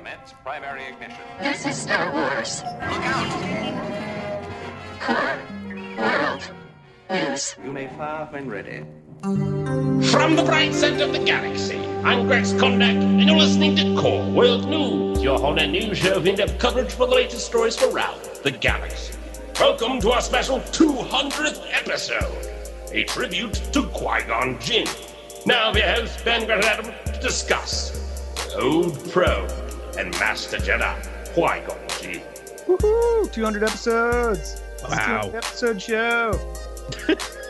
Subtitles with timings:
[0.00, 1.20] Commence primary ignition.
[1.40, 2.62] This is Star Wars.
[2.64, 4.48] Look out!
[4.98, 5.38] Core
[5.98, 6.50] World
[7.10, 7.54] News.
[7.62, 8.82] You may fire when ready.
[9.20, 14.24] From the bright center of the galaxy, I'm Grex Kondak, and you're listening to Core
[14.30, 18.22] World News, your whole news show of in-depth coverage for the latest stories from around
[18.42, 19.18] the galaxy.
[19.60, 22.48] Welcome to our special 200th episode,
[22.90, 24.88] a tribute to Qui-Gon Jinn.
[25.44, 28.00] Now, we have Ben Grant Adam, to discuss
[28.56, 29.46] Old Pro
[29.98, 32.22] and Master Jedi Qui-Gon Jinn.
[32.66, 33.32] Woohoo!
[33.32, 34.60] 200 episodes.
[34.60, 35.20] This is a Wow.
[35.22, 36.54] 200 episode show.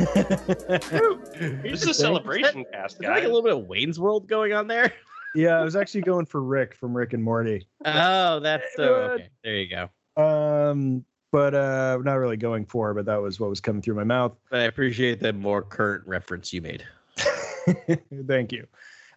[0.00, 3.24] This is a celebration cast, Is there like guys.
[3.24, 4.92] a little bit of Wayne's World going on there?
[5.36, 7.66] Yeah, I was actually going for Rick from Rick and Morty.
[7.84, 9.28] Oh, that's so okay.
[9.42, 10.22] There you go.
[10.22, 14.04] Um, but uh, not really going for, but that was what was coming through my
[14.04, 14.36] mouth.
[14.48, 16.84] But I appreciate the more current reference you made.
[18.28, 18.68] Thank you.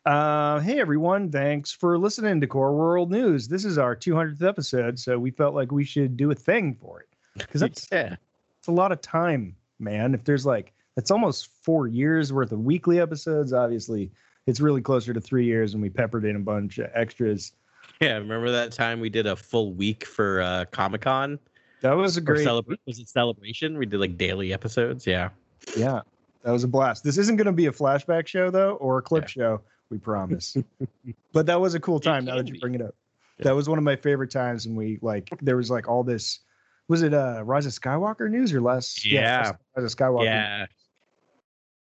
[0.08, 3.50] Uh, hey everyone, thanks for listening to Core World News.
[3.50, 7.02] This is our 200th episode, so we felt like we should do a thing for
[7.02, 8.16] it because that's yeah.
[8.58, 10.14] it's a lot of time, man.
[10.14, 13.52] If there's like that's almost four years worth of weekly episodes.
[13.52, 14.10] Obviously,
[14.46, 17.52] it's really closer to three years, and we peppered in a bunch of extras.
[18.00, 18.14] Yeah.
[18.14, 21.38] Remember that time we did a full week for uh Comic Con?
[21.82, 23.78] That was a great, celebra- was it celebration?
[23.78, 25.06] We did like daily episodes.
[25.06, 25.32] Yeah.
[25.76, 26.00] yeah,
[26.44, 27.04] that was a blast.
[27.04, 29.28] This isn't going to be a flashback show though, or a clip Yeah.
[29.28, 29.62] show.
[29.90, 30.56] We promise.
[31.34, 32.26] but that was a cool time.
[32.26, 32.96] Now that you bring it up,
[33.40, 33.46] Yeah.
[33.46, 36.40] that was one of my favorite times, and we like there was like all this.
[36.90, 39.06] Was it uh Rise of Skywalker news or less?
[39.06, 39.54] Yeah.
[39.76, 40.26] Rise of Skywalker.
[40.26, 40.66] Yeah.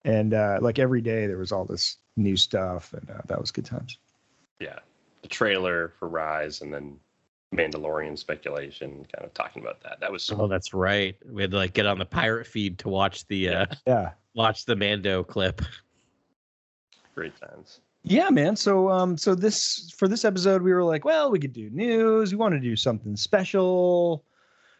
[0.05, 3.51] And uh like every day there was all this new stuff, and uh, that was
[3.51, 3.98] good times.
[4.61, 4.79] Yeah,
[5.23, 6.97] the trailer for Rise, and then
[7.55, 9.98] Mandalorian speculation, kind of talking about that.
[10.01, 11.17] That was Oh, that's right.
[11.29, 14.11] We had to like get on the pirate feed to watch the uh Yeah.
[14.34, 15.62] watch the Mando clip.
[17.15, 17.81] Great times.
[18.03, 18.57] Yeah, man.
[18.57, 22.33] So um so this for this episode we were like, well, we could do news.
[22.33, 24.25] We want to do something special.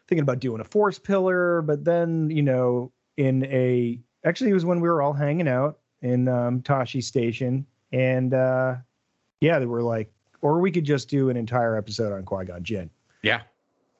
[0.07, 4.65] Thinking about doing a force pillar, but then, you know, in a actually it was
[4.65, 8.75] when we were all hanging out in um Tosche station and uh
[9.41, 12.89] yeah, they were like or we could just do an entire episode on Qui-Gon Jinn.
[13.23, 13.41] Yeah.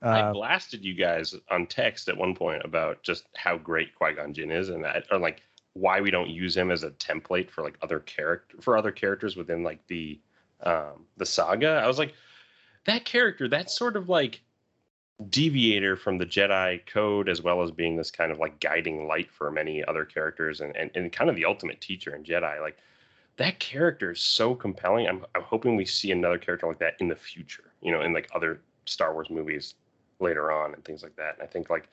[0.04, 4.14] I Uh, blasted you guys on text at one point about just how great Qui
[4.14, 5.42] Gon Jinn is, and that, or like
[5.76, 9.36] why we don't use him as a template for like other character for other characters
[9.36, 10.20] within like the
[10.64, 11.82] um the saga.
[11.84, 12.14] I was like,
[12.86, 14.42] that character, that's sort of like
[15.30, 19.30] deviator from the Jedi code, as well as being this kind of like guiding light
[19.32, 22.62] for many other characters, and and, and kind of the ultimate teacher in Jedi.
[22.62, 22.78] Like
[23.38, 25.08] that character is so compelling.
[25.08, 27.66] I'm I'm hoping we see another character like that in the future.
[27.82, 29.76] You know, in like other Star Wars movies
[30.20, 31.34] later on and things like that.
[31.34, 31.90] And I think like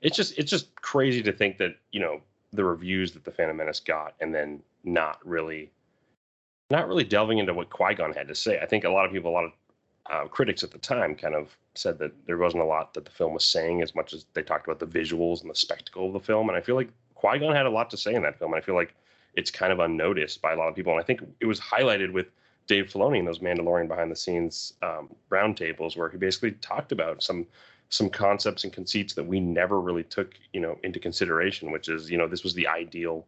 [0.00, 2.20] it's just it's just crazy to think that you know
[2.52, 5.70] the reviews that the Phantom Menace got, and then not really
[6.70, 8.60] not really delving into what Qui Gon had to say.
[8.60, 9.52] I think a lot of people, a lot of
[10.08, 13.10] uh, critics at the time, kind of said that there wasn't a lot that the
[13.10, 16.12] film was saying as much as they talked about the visuals and the spectacle of
[16.12, 16.48] the film.
[16.48, 18.52] And I feel like Qui Gon had a lot to say in that film.
[18.52, 18.94] And I feel like
[19.34, 20.92] it's kind of unnoticed by a lot of people.
[20.92, 22.26] And I think it was highlighted with
[22.66, 27.22] Dave Filoni in those Mandalorian behind the scenes um, roundtables where he basically talked about
[27.22, 27.46] some
[27.90, 32.10] some concepts and conceits that we never really took you know into consideration, which is
[32.10, 33.26] you know this was the ideal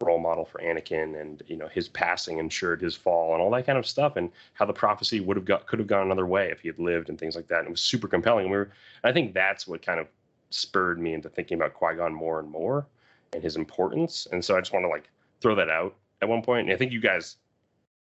[0.00, 3.66] role model for Anakin and you know his passing ensured his fall and all that
[3.66, 6.50] kind of stuff and how the prophecy would have got could have gone another way
[6.50, 7.58] if he had lived and things like that.
[7.60, 8.50] And it was super compelling.
[8.50, 8.70] We were
[9.02, 10.06] I think that's what kind of
[10.50, 12.86] spurred me into thinking about Qui-Gon more and more
[13.32, 14.28] and his importance.
[14.30, 15.08] And so I just want to like
[15.40, 16.66] throw that out at one point.
[16.66, 17.36] And I think you guys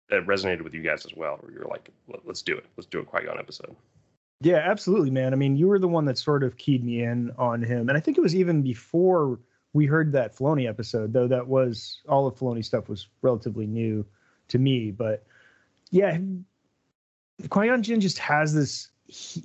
[0.08, 2.66] that resonated with you guys as well, where you're like, "Let- let's do it.
[2.76, 3.76] Let's do a Qui-Gon episode.
[4.42, 5.32] Yeah, absolutely, man.
[5.32, 7.96] I mean, you were the one that sort of keyed me in on him, and
[7.96, 9.38] I think it was even before
[9.72, 11.28] we heard that Filoni episode, though.
[11.28, 14.04] That was all of Filoni stuff was relatively new
[14.48, 15.26] to me, but
[15.90, 16.18] yeah,
[17.48, 19.44] Qui Gon Jinn just has this he,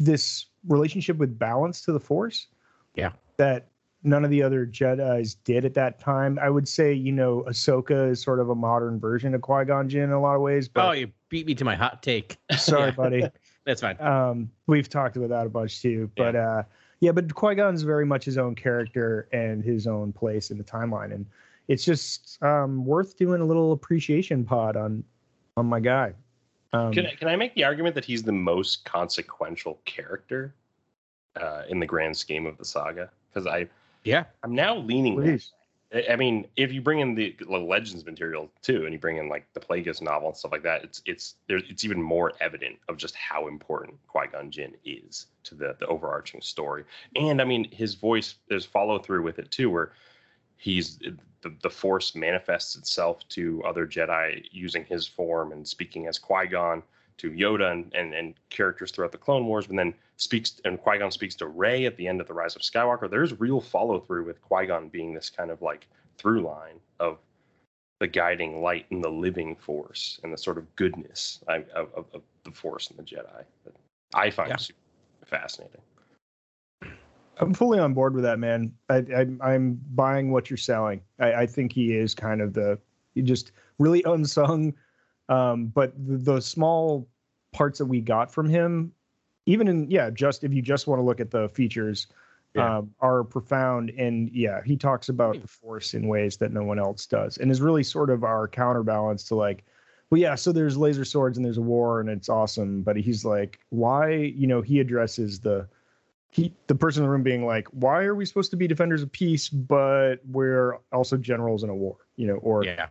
[0.00, 2.46] this relationship with balance to the Force.
[2.94, 3.12] Yeah.
[3.36, 3.68] that
[4.02, 6.38] none of the other Jedi's did at that time.
[6.40, 9.88] I would say, you know, Ahsoka is sort of a modern version of Qui Gon
[9.88, 10.68] Jinn in a lot of ways.
[10.68, 12.38] But Oh, you beat me to my hot take.
[12.58, 13.28] sorry, buddy.
[13.68, 14.00] That's fine.
[14.00, 16.62] um we've talked about that a bunch too but uh
[17.00, 21.12] yeah but qui-gon's very much his own character and his own place in the timeline
[21.12, 21.26] and
[21.68, 25.04] it's just um worth doing a little appreciation pod on
[25.58, 26.14] on my guy
[26.72, 30.54] um Can I, can I make the argument that he's the most consequential character
[31.36, 33.10] uh, in the grand scheme of the saga?
[33.30, 33.68] Because I
[34.04, 34.24] Yeah.
[34.42, 35.16] I'm now leaning.
[35.16, 35.52] that please.
[35.92, 39.50] I- mean, if you bring in the Legends material too, and you bring in like
[39.54, 42.98] the Plagueis novel and stuff like that, it's it's there's it's even more evident of
[42.98, 46.84] just how important Qui Gon Jinn is to the the overarching story.
[47.16, 49.92] And I mean, his voice there's follow through with it too, where
[50.56, 56.18] he's the the Force manifests itself to other Jedi using his form and speaking as
[56.18, 56.82] Qui Gon
[57.16, 60.98] to Yoda and, and and characters throughout the Clone Wars, but then speaks and Qui
[60.98, 63.08] Gon speaks to Rey at the end of the Rise of Skywalker.
[63.10, 65.88] There's real follow through with Qui Gon being this kind of like
[66.18, 67.18] through line of
[68.00, 72.22] the guiding light and the living Force and the sort of goodness of, of, of
[72.44, 73.74] the Force and the Jedi that
[74.14, 74.56] I find Yeah.
[74.56, 74.78] super
[75.26, 75.80] fascinating.
[77.40, 78.72] I'm fully on board with that, man.
[78.88, 81.00] I, I, I'm buying what you're selling.
[81.20, 82.78] I, I think he is kind of the
[83.14, 84.74] he just really unsung,
[85.28, 87.08] um, but the, the small
[87.52, 88.92] parts that we got from him,
[89.48, 92.06] even in yeah, just if you just want to look at the features,
[92.54, 92.78] Yeah.
[92.78, 93.90] um, are profound.
[93.90, 97.50] And yeah, he talks about the force in ways that no one else does, and
[97.50, 99.64] is really sort of our counterbalance to like.
[100.10, 100.34] Well, yeah.
[100.36, 104.10] So there's laser swords and there's a war and it's awesome, but he's like, why?
[104.10, 105.66] You know, he addresses the
[106.30, 109.02] he the person in the room being like why are we supposed to be defenders
[109.02, 112.88] of peace but we're also generals in a war you know or Yeah.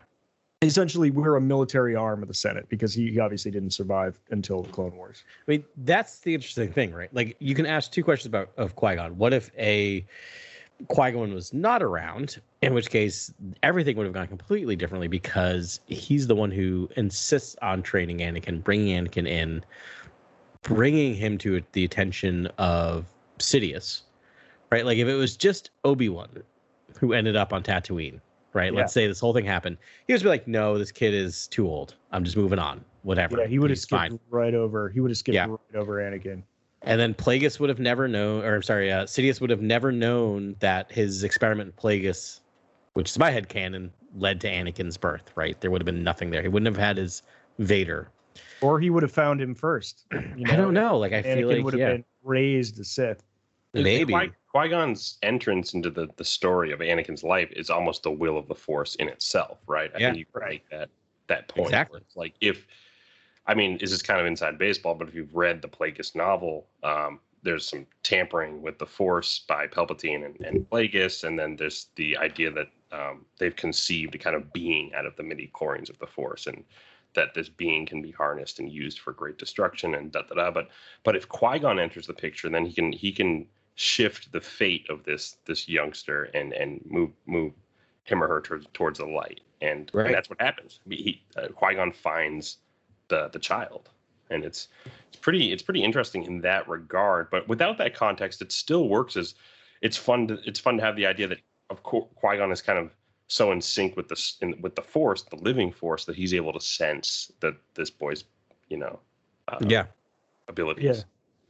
[0.64, 4.70] Essentially we're a military arm of the senate because he obviously didn't survive until the
[4.70, 7.14] clone wars I mean, that's the interesting thing, right?
[7.14, 9.18] Like, you can ask two questions about of Qui Gon.
[9.18, 10.06] What if a
[10.90, 12.42] Qui Gon was not around?
[12.62, 13.34] In which case,
[13.64, 18.64] everything would have gone completely differently because he's the one who insists on training Anakin,
[18.64, 19.64] bringing Anakin in,
[20.64, 23.06] bringing him to the attention of
[23.40, 24.02] Sidious,
[24.70, 24.86] right?
[24.86, 26.30] Like, if it was just Obi Wan
[27.00, 28.20] who ended up on Tatooine,
[28.58, 28.74] right?
[28.74, 28.80] Yeah.
[28.80, 29.78] Let's say this whole thing happened,
[30.08, 31.96] he would be like, "No, this kid is too old.
[32.12, 32.84] I'm just moving on.
[33.04, 35.46] Whatever." yeah he would have skipped fine." right over he would have skipped Yeah.
[35.48, 36.42] right over anakin
[36.82, 39.92] And then Plagueis would have never known, or I'm sorry, uh, Sidious would have never
[39.92, 42.42] known that his experiment Plagueis,
[42.94, 45.32] which is my head canon, led to Anakin's birth.
[45.36, 45.60] Right?
[45.62, 46.42] There would have been nothing there.
[46.42, 47.24] He wouldn't have had his
[47.60, 48.10] Vader.
[48.62, 50.06] or he would have found him first
[50.38, 50.98] you I don't know.
[50.98, 53.24] Like I anakin feel like would have yeah, been raised a sith
[53.74, 54.32] maybe.
[54.54, 58.48] Qui Gon's entrance into the, the story of Anakin's life is almost the will of
[58.48, 59.92] the Force in itself, right?
[59.94, 60.08] I Yeah.
[60.08, 60.90] think you can make that
[61.28, 61.68] that point.
[61.68, 62.02] Exactly.
[62.16, 62.66] Like if,
[63.46, 66.68] I mean, this is kind of inside baseball, but if you've read the Plagueis novel,
[66.84, 71.88] um, there's some tampering with the Force by Palpatine and, and Plagueis, and then there's
[71.96, 75.90] the idea that um, they've conceived a kind of being out of the midi chlorians
[75.90, 76.64] of the Force, and
[77.18, 80.52] that this being can be harnessed and used for great destruction and da da da.
[80.52, 80.70] But
[81.04, 84.88] but if Qui Gon enters the picture, then he can he can shift the fate
[84.90, 87.52] of this this youngster and and move move
[88.06, 90.06] him or her towards towards the light, and, Right.
[90.06, 90.80] and that's what happens.
[90.90, 92.60] He uh, Qui Gon finds
[93.10, 93.90] the the child,
[94.30, 94.70] and it's
[95.08, 97.30] it's pretty it's pretty interesting in that regard.
[97.30, 99.36] But without that context, it still works as
[99.82, 102.62] it's fun to it's fun to have the idea that of course Qui Gon is
[102.62, 102.92] kind of
[103.28, 106.54] so in sync with the in, with the Force, the living Force, that he's able
[106.54, 108.24] to sense that this boy's
[108.70, 109.00] you know
[109.48, 109.86] uh, yeah,
[110.48, 110.84] abilities.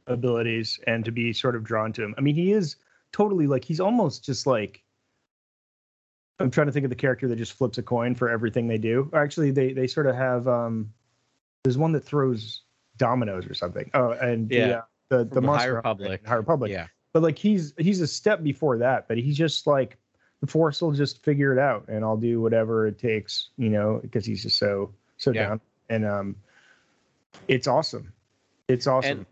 [0.08, 0.12] Yeah.
[0.12, 2.14] abilities and to be sort of drawn to him.
[2.18, 2.76] I mean, he is
[3.12, 4.82] totally like he's almost just like
[6.40, 8.78] I'm trying to think of the character that just flips a coin for everything they
[8.78, 9.10] do.
[9.14, 10.92] Actually, they they sort of have um
[11.64, 12.62] there's one that throws
[12.96, 13.90] dominoes or something.
[13.94, 14.66] Oh, and Yeah.
[14.66, 16.20] the uh, the, the From Monster High Republic.
[16.22, 16.70] in High Republic.
[16.70, 16.86] yeah.
[17.12, 19.96] But like he's he's a step before that, but he's just like
[20.40, 23.98] the force will just figure it out and I'll do whatever it takes, you know,
[24.02, 25.48] because he's just so so Yeah.
[25.48, 25.60] down.
[25.88, 26.36] And um
[27.48, 28.12] it's awesome.
[28.68, 29.18] It's awesome.
[29.18, 29.26] And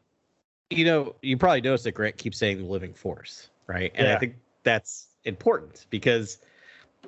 [0.71, 3.93] you know, you probably noticed that Grant keeps saying the living force, right?
[3.95, 4.17] And Yeah.
[4.17, 6.39] I think that's important because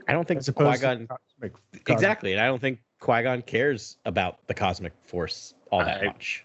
[0.06, 3.22] I don't think As opposed Qui Gon cosmic- cosmic exactly, and I don't think Qui
[3.22, 6.44] Gon cares about the cosmic force all that I- much.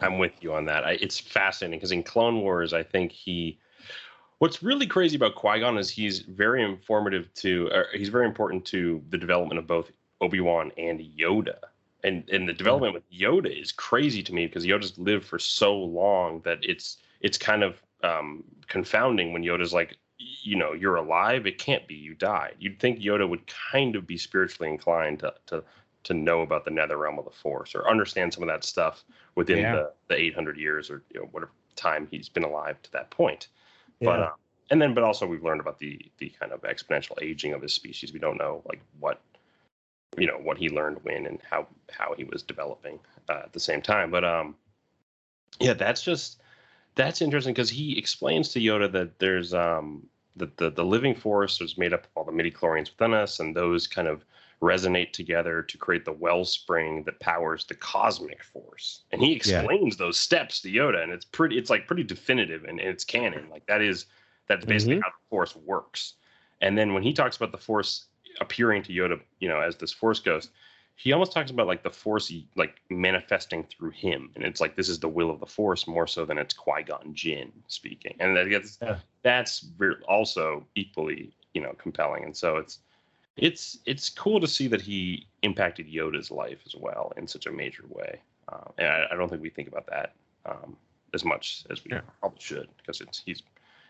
[0.00, 0.84] I'm with you on that.
[0.84, 3.58] I, it's fascinating because in Clone Wars, I think he.
[4.38, 7.70] What's really crazy about Qui Gon is he's very informative to.
[7.92, 11.56] He's very important to the development of both Obi Wan and Yoda.
[12.02, 15.76] And and the development with Yoda is crazy to me because Yoda's lived for so
[15.76, 21.46] long that it's it's kind of um, confounding when Yoda's like, you know, you're alive.
[21.46, 21.94] It can't be.
[21.94, 22.56] You died.
[22.58, 25.64] You'd think Yoda would kind of be spiritually inclined to to
[26.02, 29.04] to know about the nether realm of the Force or understand some of that stuff
[29.36, 29.74] within Yeah.
[29.76, 33.48] the, the 800 years or you know whatever time he's been alive to that point.
[34.00, 34.06] Yeah.
[34.06, 34.30] But uh,
[34.70, 37.74] and then but also we've learned about the the kind of exponential aging of his
[37.74, 38.12] species.
[38.12, 39.20] We don't know like what
[40.16, 42.98] you know what he learned when and how how he was developing
[43.28, 44.10] uh, at the same time.
[44.10, 44.54] But um
[45.60, 46.40] yeah, that's just
[46.94, 51.60] that's interesting because he explains to Yoda that there's um that the the living force
[51.60, 54.24] is made up of all the midi chlorians within us, and those kind of
[54.64, 59.02] resonate together to create the wellspring that powers the cosmic force.
[59.12, 59.36] And he Yeah.
[59.36, 63.04] explains those steps to Yoda, and it's pretty it's like pretty definitive and, and it's
[63.04, 63.48] canon.
[63.50, 64.06] Like that is
[64.48, 65.02] that's basically Mhm.
[65.02, 66.14] how the force works.
[66.60, 68.06] And then when he talks about the force
[68.40, 70.50] appearing to Yoda, you know, as this force ghost,
[70.96, 74.30] he almost talks about like the force like manifesting through him.
[74.34, 77.14] And it's like this is the will of the force more so than it's Qui-Gon
[77.14, 78.16] Jinn speaking.
[78.20, 78.98] And that gets Yeah.
[79.22, 79.66] that's
[80.08, 82.24] also equally, you know, compelling.
[82.24, 82.78] And so it's
[83.36, 87.50] it's it's cool to see that he impacted Yoda's life as well in such a
[87.52, 88.20] major way.
[88.48, 90.14] uh, and I, I don't think we think about that
[90.46, 90.76] um,
[91.14, 92.00] as much as we Yeah.
[92.20, 93.42] probably should because it's he's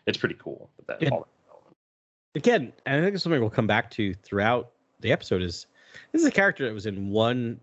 [0.07, 1.11] it's pretty cool that that Yeah.
[1.11, 4.71] all that again, and I think it's something we'll come back to throughout
[5.01, 5.67] the episode is
[6.13, 7.61] this is a character that was in one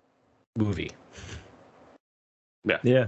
[0.58, 0.92] movie
[2.64, 2.78] Yeah.
[2.84, 3.08] Yeah.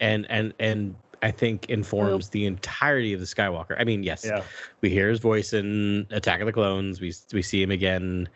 [0.00, 3.76] and and and I think informs the entirety of the Skywalker.
[3.78, 4.42] I mean, yes, Yeah.
[4.80, 7.00] we hear his voice in Attack of the Clones.
[7.00, 8.28] We we see him again,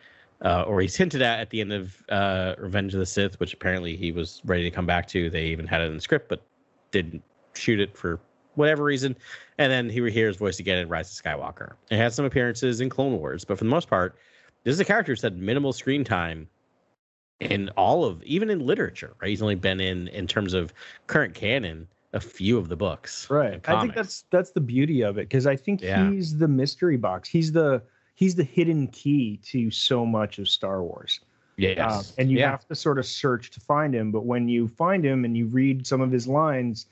[0.43, 3.53] uh, or he's hinted at at the end of uh, Revenge of the Sith, which
[3.53, 5.29] apparently he was ready to come back to.
[5.29, 6.41] They even had it in the script, but
[6.91, 7.23] didn't
[7.53, 8.19] shoot it for
[8.55, 9.15] whatever reason.
[9.57, 11.73] And then he hears his voice again in Rise of Skywalker.
[11.89, 14.15] It had some appearances in Clone Wars, but for the most part,
[14.63, 16.47] this is a character who's had minimal screen time
[17.39, 19.13] in all of, even in literature.
[19.21, 19.29] Right?
[19.29, 20.73] He's only been in, in terms of
[21.07, 23.29] current canon, a few of the books.
[23.29, 23.59] Right.
[23.67, 26.09] I think that's that's the beauty of it because I think Yeah.
[26.11, 27.29] he's the mystery box.
[27.29, 27.81] He's the
[28.15, 31.19] he's the hidden key to so much of Star Wars.
[31.57, 32.09] yes.
[32.09, 32.51] Um, and you yeah.
[32.51, 34.11] have to sort of search to find him.
[34.11, 36.87] But when you find him and you read some of his lines,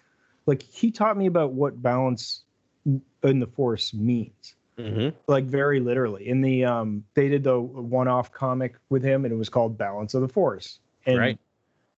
[0.46, 2.44] like he taught me about what balance
[2.86, 5.14] in the Force means, Mhm.
[5.28, 6.28] like very literally.
[6.28, 10.14] In the um, they did the one-off comic with him, and it was called Balance
[10.14, 10.80] of the Force.
[11.06, 11.40] And Right.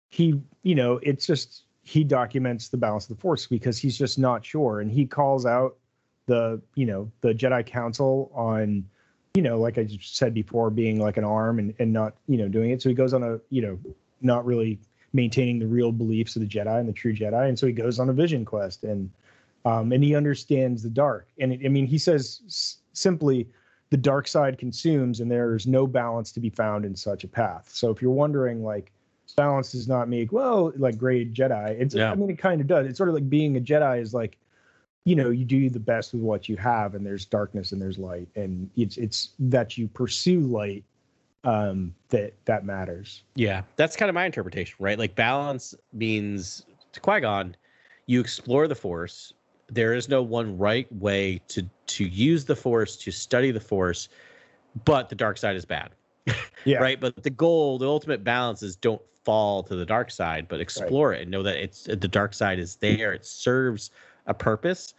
[0.08, 4.18] he, you know, it's just he documents the balance of the Force because he's just
[4.18, 5.76] not sure, and he calls out
[6.26, 8.84] the, you know, the Jedi Council on
[9.34, 12.48] you know, like I said before, being like an arm and, and not, you know,
[12.48, 12.82] doing it.
[12.82, 13.78] So he goes on a, you know,
[14.20, 14.78] not really
[15.12, 17.48] maintaining the real beliefs of the Jedi and the true Jedi.
[17.48, 19.10] And so he goes on a vision quest and,
[19.64, 21.28] um, and he understands the dark.
[21.38, 23.48] And it, I mean, he says s- simply,
[23.90, 27.70] the dark side consumes and there's no balance to be found in such a path.
[27.72, 28.92] So if you're wondering, like,
[29.36, 32.12] balance does not make, well, like great Jedi, it's, Yeah.
[32.12, 32.86] I mean, it kind of does.
[32.86, 34.36] It's sort of like being a Jedi is like,
[35.04, 37.98] you know you do the best with what you have and there's darkness and there's
[37.98, 40.84] light and it's it's that you pursue light
[41.44, 44.98] um that that matters Yeah, that's kind of my interpretation, right?
[44.98, 47.56] Like balance means to Qui Gon,
[48.06, 49.32] you explore the Force.
[49.68, 54.08] There is no one right way to to use the Force to study the Force,
[54.84, 55.90] but the dark side is bad,
[56.64, 57.00] yeah right?
[57.00, 61.12] But the goal, the ultimate balance is don't fall to the dark side, but explore
[61.12, 63.12] it and know that it's the dark side is there.
[63.12, 63.90] It serves
[64.26, 64.94] a purpose,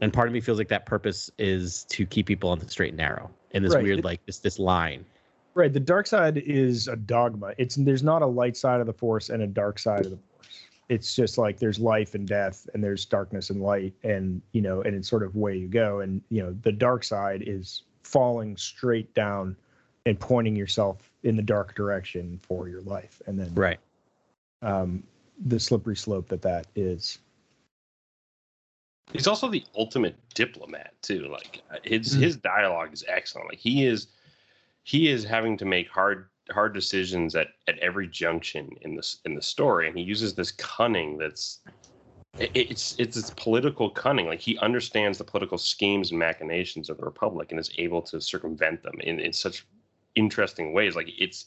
[0.00, 2.90] and part of me feels like that purpose is to keep people on the straight
[2.90, 3.82] and narrow in this Right.
[3.82, 5.04] weird like this this line.
[5.54, 8.92] right the dark side is a dogma it's there's not a light side of the
[8.92, 10.48] force and a dark side of the force
[10.88, 14.82] it's just like there's life and death and there's darkness and light and you know
[14.82, 18.56] and it's sort of where you go and you know the dark side is falling
[18.56, 19.56] straight down
[20.06, 23.78] and pointing yourself in the dark direction for your life and then Right.
[24.62, 25.02] um
[25.46, 27.18] the slippery slope that that is
[29.12, 31.26] He's also the ultimate diplomat too.
[31.26, 32.20] Like uh, his Mm.
[32.20, 33.48] his dialogue is excellent.
[33.48, 34.06] Like he is
[34.84, 39.34] he is having to make hard hard decisions at at every junction in this in
[39.34, 41.60] the story, and he uses this cunning that's
[42.38, 44.26] it- it's it's this political cunning.
[44.26, 48.20] Like he understands the political schemes and machinations of the republic and is able to
[48.20, 49.66] circumvent them in in such
[50.14, 50.96] interesting ways.
[50.96, 51.46] Like it's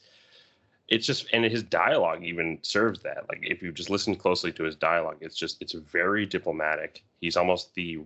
[0.90, 3.26] it's just and his dialogue even serves that.
[3.30, 7.04] Like if you just listen closely to his dialogue it's just it's very diplomatic.
[7.22, 8.00] He's almost the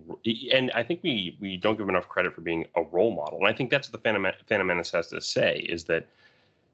[0.52, 3.38] and i think we we don't give enough credit for being a role model.
[3.38, 6.06] And i think that's what the phantom, phantom menace has to say is that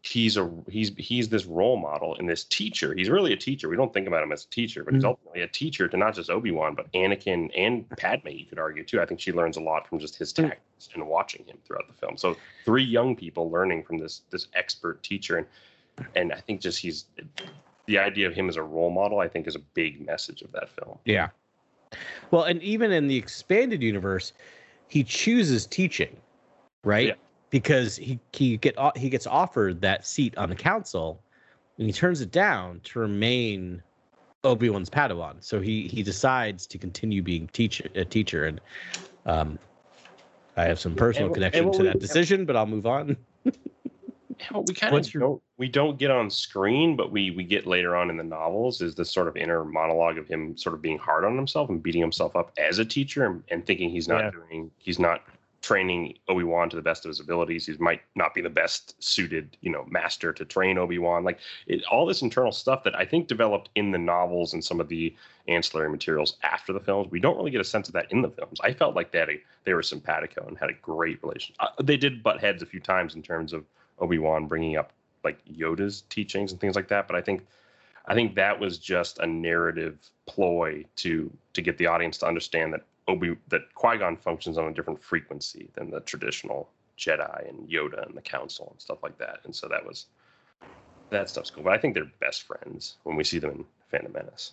[0.06, 3.76] he's a he's he's this role model and this teacher he's really a teacher we
[3.76, 5.08] don't think about him as a teacher but he's Mhm.
[5.08, 9.00] ultimately a teacher to not just obi-wan but anakin and padme you could argue too
[9.00, 10.50] i think she learns a lot from just his Mm.
[10.50, 14.48] tactics and watching him throughout the film so three young people learning from this this
[14.54, 15.46] expert teacher and
[16.16, 17.04] and I think just he's
[17.86, 19.20] the idea of him as a role model.
[19.20, 20.98] I think is a big message of that film.
[21.04, 21.28] Yeah.
[22.32, 24.32] Well, and even in the expanded universe,
[24.88, 26.16] he chooses teaching,
[26.82, 27.06] right?
[27.06, 27.14] Yeah.
[27.54, 31.22] Because he he get he gets offered that seat on the council,
[31.78, 33.80] and he turns it down to remain
[34.42, 35.36] Obi Wan's Padawan.
[35.38, 38.60] So he he decides to continue being teacher a teacher, and
[39.24, 39.56] um,
[40.56, 43.16] I have some personal and connection what to we- that decision, but I'll move on.
[44.52, 48.10] We kind of don't we don't get on screen, but we we get later on
[48.10, 51.24] in the novels is this sort of inner monologue of him sort of being hard
[51.24, 54.30] on himself and beating himself up as a teacher and, and thinking he's not Yeah.
[54.32, 55.22] doing he's not
[55.64, 57.64] training Obi Wan to the best of his abilities.
[57.64, 61.24] He might not be the best suited you know master to train Obi Wan.
[61.24, 64.78] Like it, all this internal stuff that I think developed in the novels and some
[64.78, 65.16] of the
[65.48, 67.10] ancillary materials after the films.
[67.10, 68.60] We don't really get a sense of that in the films.
[68.62, 71.54] I felt like they they were simpatico and had a great relation.
[71.58, 73.64] Uh, they did butt heads a few times in terms of
[74.00, 74.92] Obi Wan bringing up
[75.24, 77.06] like Yoda's teachings and things like that.
[77.06, 77.46] But I think
[78.04, 82.74] I think that was just a narrative ploy to to get the audience to understand
[82.74, 86.68] that Obi that Qui Gon functions on a different frequency than the traditional
[86.98, 89.40] Jedi and Yoda and the Council and stuff like that.
[89.44, 90.06] And so that was
[91.10, 91.64] that stuff's cool.
[91.64, 94.52] But I think they're best friends when we see them in Phantom Menace.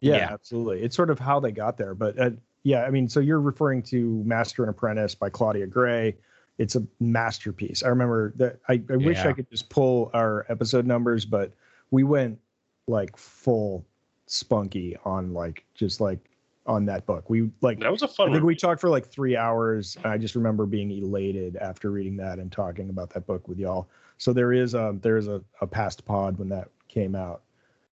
[0.00, 0.32] Yeah, Yeah.
[0.32, 0.82] absolutely.
[0.82, 1.94] It's sort of how they got there.
[1.94, 2.30] But uh,
[2.64, 6.16] yeah, I mean, so you're referring to Master and Apprentice by Claudia Gray.
[6.58, 7.82] It's a masterpiece.
[7.82, 8.58] I remember that.
[8.68, 11.52] I, I wish I could just pull our episode numbers, but
[11.90, 12.38] we went
[12.86, 13.86] like full
[14.26, 16.18] spunky on like just like
[16.66, 17.28] on that book.
[17.28, 18.28] We like That was a fun.
[18.28, 18.46] think one.
[18.46, 19.96] we talked for like three hours.
[20.04, 23.88] I just remember being elated after reading that and talking about that book with y'all.
[24.18, 27.42] So there is a there is a, a past pod when that came out.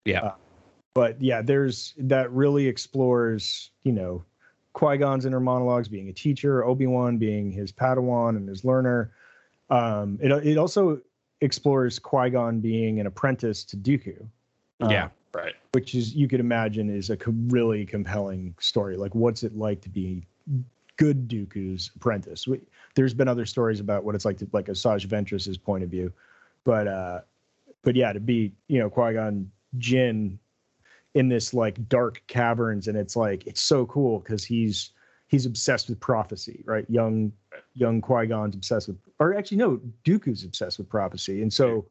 [0.05, 0.21] Yeah.
[0.21, 0.35] Uh,
[0.95, 4.25] but yeah, there's that really explores, you know,
[4.75, 9.13] Qui Gon's inner monologues, being a teacher, Obi Wan being his Padawan and his learner.
[9.71, 11.01] Um, it it also
[11.41, 14.27] explores Qui Gon being an apprentice to Dooku.
[14.83, 15.09] Uh, Yeah.
[15.35, 15.55] Right.
[15.73, 18.97] which is you could imagine is a co- really compelling story.
[18.97, 20.25] Like, what's it like to be
[20.97, 22.47] good Dooku's apprentice?
[22.47, 22.61] We,
[22.95, 26.13] there's been other stories about what it's like to like Asajj Ventress's point of view,
[26.65, 27.21] but uh,
[27.83, 30.39] but yeah, to be you know Qui Gon Jinn
[31.15, 34.91] in this like dark caverns, and it's like it's so cool because he's
[35.29, 36.85] he's obsessed with prophecy, right?
[36.89, 37.33] Young
[37.75, 41.87] young Qui Gon's obsessed with, or actually no, Dooku's obsessed with prophecy, and so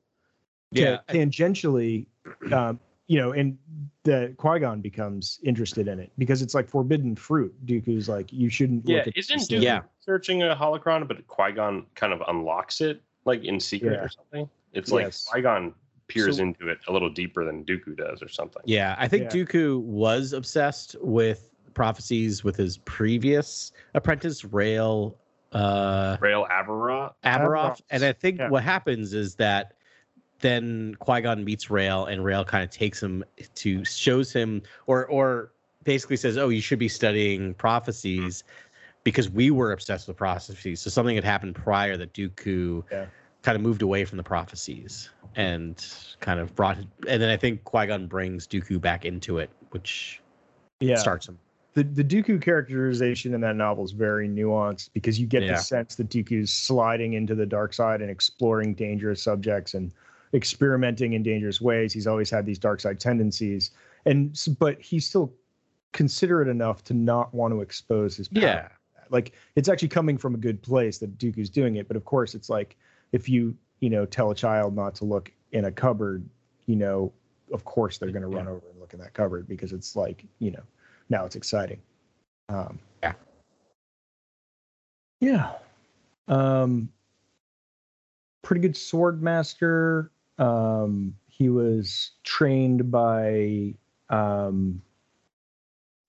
[0.71, 0.97] Yeah.
[0.97, 2.07] ta- tangentially,
[2.51, 3.57] um, you know, and
[4.03, 7.53] the Qui Gon becomes interested in it because it's like forbidden fruit.
[7.65, 9.81] Dooku's like, you shouldn't Yeah, look at isn't this Duke Yeah.
[9.99, 14.03] searching a holocron, but Qui Gon kind of unlocks it like in secret Yeah.
[14.03, 14.49] or something?
[14.73, 15.25] It's Yes.
[15.27, 15.73] like Qui Gon
[16.07, 18.61] peers So- into it a little deeper than Dooku does or something.
[18.65, 19.29] Yeah, I think Yeah.
[19.43, 25.17] Dooku was obsessed with prophecies with his previous apprentice, Rael
[25.53, 27.13] uh, Rael Averross.
[27.23, 27.81] Aberoth.
[27.89, 28.49] And I think Yeah.
[28.49, 29.75] what happens is that
[30.39, 33.23] then Qui Gon meets Rael, and Rael kind of takes him
[33.55, 35.51] to shows him, or or
[35.83, 38.43] basically says, "Oh, you should be studying prophecies."
[39.03, 43.05] Because we were obsessed with prophecies, so something had happened prior that Dooku Yeah.
[43.41, 45.81] kind of moved away from the prophecies and
[46.19, 46.77] kind of brought.
[47.07, 50.19] And then I think Qui Gon brings Dooku back into it, which
[50.81, 50.95] yeah.
[50.97, 51.39] starts him.
[51.73, 55.53] The the Dooku characterization in that novel is very nuanced because you get Yeah.
[55.53, 59.93] the sense that Dooku's sliding into the dark side and exploring dangerous subjects and
[60.33, 61.93] experimenting in dangerous ways.
[61.93, 63.71] He's always had these dark side tendencies,
[64.05, 65.33] and but he's still
[65.93, 68.43] considerate enough to not want to expose his power.
[68.43, 68.67] Yeah.
[69.09, 71.87] like it's actually coming from a good place that Dooku's doing it.
[71.87, 72.77] But of course, it's like
[73.11, 76.27] if you you know tell a child not to look in a cupboard,
[76.65, 77.11] you know,
[77.53, 80.25] of course they're going to run over and look in that cupboard because it's like
[80.39, 80.63] you know
[81.09, 81.79] now it's exciting.
[82.49, 83.13] Um, Yeah.
[85.19, 85.51] Yeah.
[86.27, 86.89] Um,
[88.41, 90.11] pretty good sword master.
[90.39, 93.73] Um, he was trained by
[94.09, 94.81] um,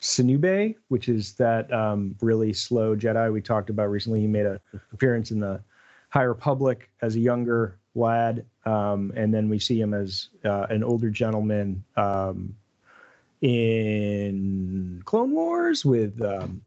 [0.01, 4.21] Sinube, which is that um, really slow Jedi we talked about recently.
[4.21, 4.61] He made a
[4.93, 5.61] appearance in the
[6.11, 10.83] High Republic as a younger lad, um, and then we see him as uh, an
[10.85, 12.55] older gentleman um,
[13.43, 16.63] in Clone Wars with um,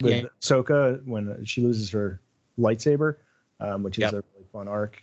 [0.00, 0.28] with Yeah.
[0.40, 2.20] Ahsoka when she loses her
[2.58, 3.16] lightsaber,
[3.60, 4.12] um, which is Yep.
[4.12, 5.02] a really fun arc.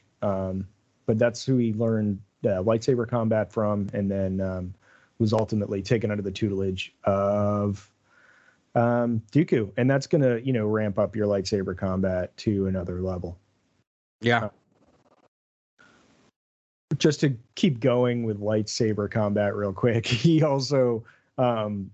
[1.12, 4.74] But that's who he learned uh, lightsaber combat from, and then um,
[5.20, 7.92] was ultimately taken under the tutelage of
[8.76, 13.38] um, Dooku, and that's gonna you know ramp up your lightsaber combat to another level.
[14.22, 14.52] Yeah.
[16.98, 21.04] Just to keep going with lightsaber combat real quick, he also
[21.38, 21.92] um,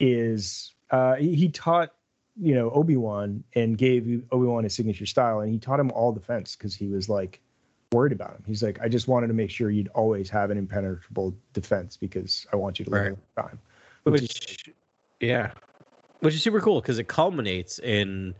[0.00, 1.94] is uh, he, he taught
[2.36, 5.92] you know Obi Wan and gave Obi Wan his signature style, and he taught him
[5.92, 7.40] all defense because he was like
[7.92, 8.44] worried about him.
[8.46, 12.46] He's like, I just wanted to make sure you'd always have an impenetrable defense because
[12.52, 13.44] I want you to live Right.
[13.44, 13.58] time.
[14.04, 14.70] Which Which,
[15.20, 15.52] yeah,
[16.20, 18.34] which is super cool because it culminates in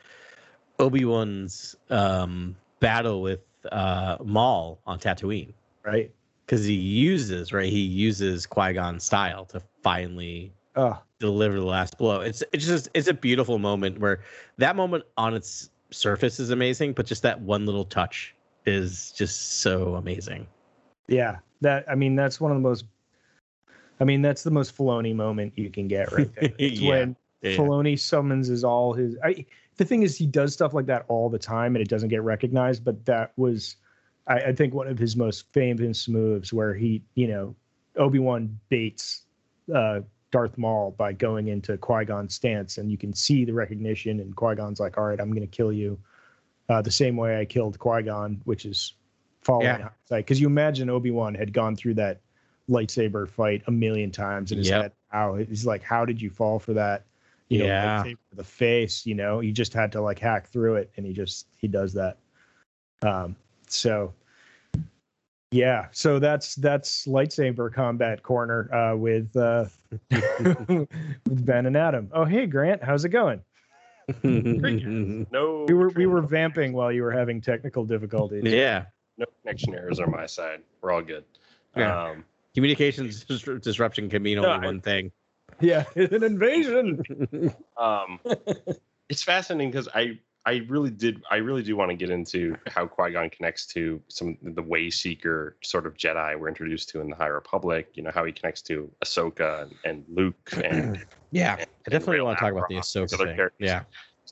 [0.79, 3.41] Obi Wan's um, battle with
[3.73, 5.53] uh, Maul on Tatooine.
[5.85, 6.11] right?
[6.47, 11.99] Because he uses right, he uses Qui Gon style to finally Oh, deliver the last
[11.99, 12.21] blow.
[12.21, 14.21] It's it's just it's a beautiful moment where
[14.59, 18.35] that moment on its surface is amazing, but just that one little touch
[18.66, 20.47] is just so amazing.
[21.07, 21.38] yeah.
[21.61, 22.85] That I mean, that's one of the most.
[24.01, 26.51] I mean, that's the most Filoni moment you can get right there.
[26.59, 26.88] It's Yeah.
[26.90, 27.57] when Yeah.
[27.57, 29.16] Filoni summons his all his.
[29.25, 29.44] I,
[29.77, 32.23] the thing is, he does stuff like that all the time, and it doesn't get
[32.23, 32.85] recognized.
[32.85, 33.77] But that was,
[34.29, 37.55] I, I think, one of his most famous moves, where he, you know,
[37.97, 39.23] Obi Wan baits
[39.75, 44.21] uh, Darth Maul by going into Qui Gon's stance, and you can see the recognition.
[44.21, 45.99] And Qui Gon's like, "All right, I'm going to kill you,"
[46.68, 48.94] uh, the same way I killed Qui Gon, which is
[49.42, 49.88] following Yeah.
[49.88, 50.26] hindsight.
[50.26, 52.20] Because you imagine Obi Wan had gone through that
[52.68, 54.83] lightsaber fight a million times and his Yep.
[54.83, 54.92] head.
[55.09, 57.04] How he's like, how did you fall for that?
[57.48, 58.02] You know, Yeah.
[58.04, 59.07] to the face.
[59.07, 61.94] You know, he just had to like hack through it, and he just he does
[61.94, 62.18] that.
[63.02, 63.37] Um,
[63.68, 64.12] so
[65.50, 69.64] Yeah, so that's that's lightsaber combat corner uh, with uh,
[70.11, 72.11] with Ben and Adam.
[72.12, 73.40] Oh, hey Grant, how's it going?
[74.25, 78.42] No, We were we were vamping while you were having technical difficulties.
[78.44, 78.87] yeah.
[79.16, 80.61] no connection errors on my side.
[80.81, 81.25] We're all good.
[81.77, 82.05] Yeah.
[82.11, 85.12] Um, Communications dis- disruption can mean No, only I- one thing.
[85.61, 87.03] Yeah, it's an invasion.
[87.77, 88.21] um,
[89.09, 90.18] it's fascinating because I
[90.49, 94.01] I really did I really do want to get into how Qui Gon connects to
[94.09, 97.91] some the way seeker sort of Jedi we're introduced to in the High Republic.
[97.93, 101.57] You know how he connects to Ahsoka and, and Luke and Yeah.
[101.59, 103.37] I and definitely want to talk about the Ahsoka thing.
[103.37, 103.53] characters.
[103.59, 103.83] Yeah.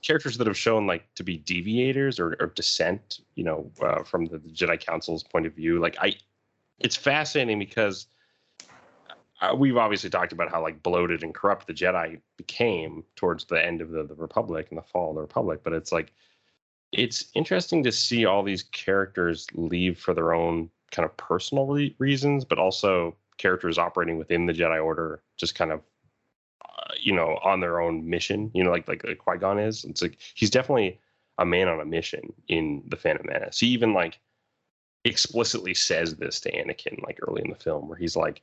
[0.03, 3.21] characters that have shown like to be deviators or, or dissent.
[3.35, 5.81] You know, uh, from the, the Jedi Council's point of view.
[5.81, 6.15] Like I,
[6.79, 8.07] it's fascinating because
[9.55, 13.81] we've obviously talked about how like bloated and corrupt the Jedi became towards the end
[13.81, 15.61] of the, the Republic and the fall of the Republic.
[15.63, 16.13] But it's like
[16.93, 21.95] it's interesting to see all these characters leave for their own kind of personal re-
[21.99, 25.81] reasons, but also characters operating within the Jedi Order just kind of
[26.65, 28.51] uh, you know on their own mission.
[28.55, 29.85] You know, like like, like Qui Gon is.
[29.85, 30.99] It's like he's definitely
[31.39, 33.61] a man on a mission in the Phantom Menace.
[33.61, 34.19] He even like
[35.05, 38.43] explicitly says this to Anakin like early in the film, where he's like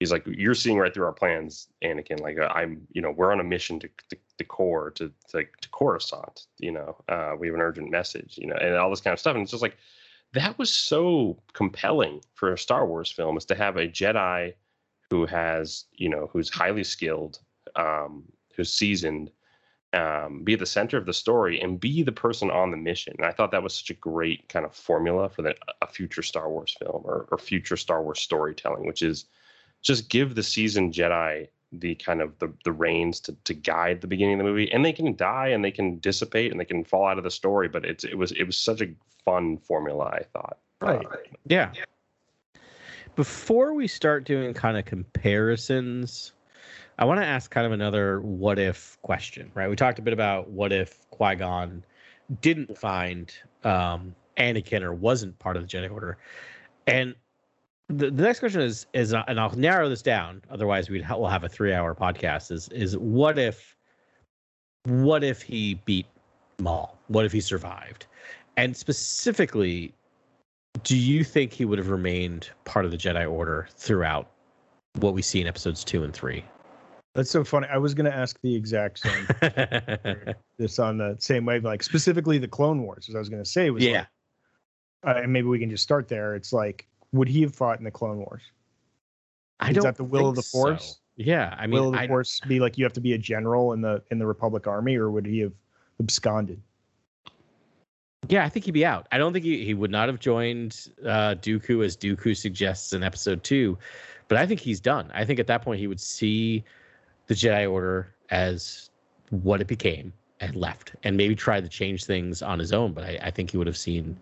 [0.00, 3.30] he's like you're seeing right through our plans anakin like uh, i'm you know we're
[3.30, 7.46] on a mission to to, to core to, to to coruscant you know uh we
[7.46, 9.62] have an urgent message you know and all this kind of stuff and it's just
[9.62, 9.76] like
[10.32, 14.52] that was so compelling for a star wars film is to have a jedi
[15.10, 17.38] who has you know who's highly skilled
[17.76, 18.24] um
[18.56, 19.30] who's seasoned
[19.92, 23.14] um, be at the center of the story and be the person on the mission.
[23.18, 26.22] And I thought that was such a great kind of formula for the, a future
[26.22, 29.26] Star Wars film or, or future Star Wars storytelling, which is
[29.82, 34.08] just give the seasoned Jedi the kind of the, the reins to, to guide the
[34.08, 36.82] beginning of the movie and they can die and they can dissipate and they can
[36.82, 38.88] fall out of the story but it's it was it was such a
[39.24, 41.04] fun formula i thought Right.
[41.04, 41.16] Uh,
[41.46, 41.72] Yeah.
[43.16, 46.32] Before we start doing kind of comparisons,
[46.98, 49.68] I want to ask kind of another what if question, right?
[49.68, 51.84] We talked a bit about what if Qui Gon
[52.40, 53.32] didn't find
[53.64, 56.18] um, Anakin or wasn't part of the Jedi Order.
[56.86, 57.14] And
[57.90, 60.42] the, the next question is, is and I'll narrow this down.
[60.50, 62.50] Otherwise, we'd ha- we'll have a three hour podcast.
[62.52, 63.76] Is is what if,
[64.84, 66.06] what if he beat
[66.60, 66.96] Maul?
[67.08, 68.06] What if he survived?
[68.56, 69.92] And specifically,
[70.84, 74.30] do you think he would have remained part of the Jedi Order throughout
[74.96, 76.44] what we see in episodes two and three?
[77.14, 77.66] That's so funny.
[77.68, 79.26] I was going to ask the exact same
[80.58, 83.50] this on the same wave, like specifically the Clone Wars, as I was going to
[83.50, 84.06] say was yeah,
[85.02, 86.36] like, uh, and maybe we can just start there.
[86.36, 88.42] It's like, would he have fought in the Clone Wars?
[89.58, 89.84] I Is don't.
[89.84, 90.84] that the will of the Force?
[90.84, 90.96] so.
[91.16, 93.74] Yeah, I mean, Will the I, Force be like you have to be a general
[93.74, 95.52] in the in the Republic Army, or would he have
[95.98, 96.62] absconded?
[98.28, 99.06] yeah, I think he'd be out.
[99.12, 103.02] I don't think he, he would not have joined uh, Dooku as Dooku suggests in
[103.02, 103.76] episode two,
[104.28, 105.10] but I think he's done.
[105.14, 106.64] I think at that point he would see
[107.26, 108.90] the Jedi Order as
[109.30, 112.92] what it became and left, and maybe try to change things on his own.
[112.92, 114.16] But I, I think he would have seen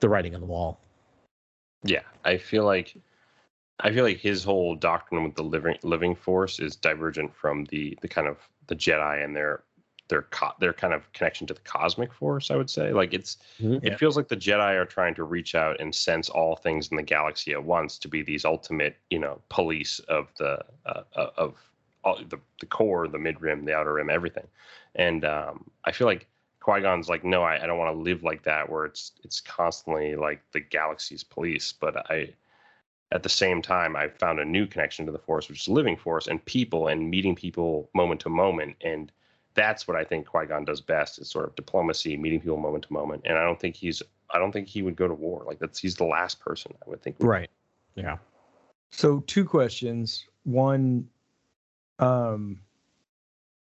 [0.00, 0.78] the writing on the wall.
[1.84, 2.96] Yeah i feel like
[3.80, 7.96] i feel like his whole doctrine with the living living force is divergent from the
[8.02, 9.62] the kind of the jedi and their
[10.08, 12.92] their co- their kind of connection to the cosmic force i would say.
[12.92, 13.84] Like it's Mhm.
[13.84, 16.96] it feels like the jedi are trying to reach out and sense all things in
[16.96, 21.30] the galaxy at once to be these ultimate you know police of the uh, uh,
[21.36, 21.56] of
[22.04, 24.46] all the, the core the mid rim the outer rim everything.
[24.94, 26.26] And um, i feel like
[26.68, 30.16] qui-gon's like no i, I don't want to live like that where it's it's constantly
[30.16, 32.28] like the galaxy's police but i
[33.10, 35.96] at the same time i found a new connection to the force which is living
[35.96, 39.12] force and people and meeting people moment to moment and
[39.54, 42.84] that's what I think Qui Gon does best is sort of diplomacy, meeting people moment
[42.84, 43.22] to moment.
[43.24, 44.00] And I don't think he's
[44.32, 45.42] I don't think he would go to war.
[45.44, 47.18] Like that's he's the last person I would think.
[47.18, 47.50] would- Right.
[47.96, 48.18] Yeah.
[48.90, 50.26] So two questions.
[50.44, 51.08] One,
[51.98, 52.60] um,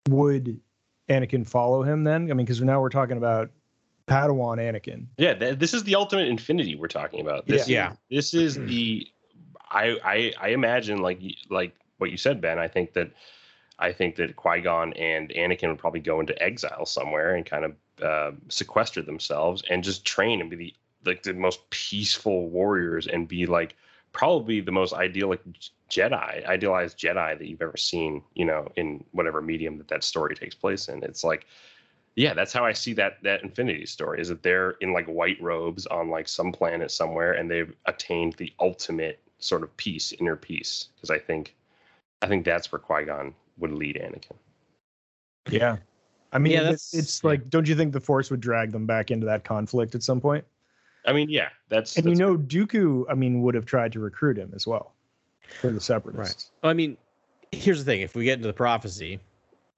[0.07, 0.61] would
[1.09, 2.23] Anakin follow him then?
[2.23, 3.49] I mean, because now we're talking about
[4.07, 5.07] Padawan Anakin.
[5.17, 7.47] Yeah, th- this is the ultimate infinity we're talking about.
[7.47, 7.91] This Yeah.
[7.91, 9.07] Is, this is the
[9.69, 12.59] I I I imagine like like what you said, Ben.
[12.59, 13.11] I think that
[13.79, 17.65] I think that Qui Gon and Anakin would probably go into exile somewhere and kind
[17.65, 23.07] of uh, sequester themselves and just train and be the like the most peaceful warriors
[23.07, 23.75] and be like
[24.13, 25.41] probably the most idyllic
[25.89, 28.21] Jedi, idealized Jedi that you've ever seen.
[28.35, 31.03] You know, in whatever medium that that story takes place in.
[31.03, 31.45] It's like
[32.15, 35.41] yeah that's how i see that that infinity story is that they're in like white
[35.41, 40.35] robes on like some planet somewhere and they've attained the ultimate sort of peace inner
[40.35, 41.55] peace because i think
[42.21, 44.35] i think that's where qui-gon would lead anakin
[45.49, 45.77] Yeah.
[46.33, 48.85] I mean, Yeah, it- that's- it's like, don't you think the Force would drag them
[48.85, 50.43] back into that conflict at some point?
[51.05, 53.99] I mean, yeah, that's And you that's- know, Dooku, I mean, would have tried to
[53.99, 54.93] recruit him as well
[55.59, 56.51] for the Separatists.
[56.63, 56.69] Right.
[56.69, 56.97] I mean,
[57.51, 59.19] here's the thing: if we get into the prophecy,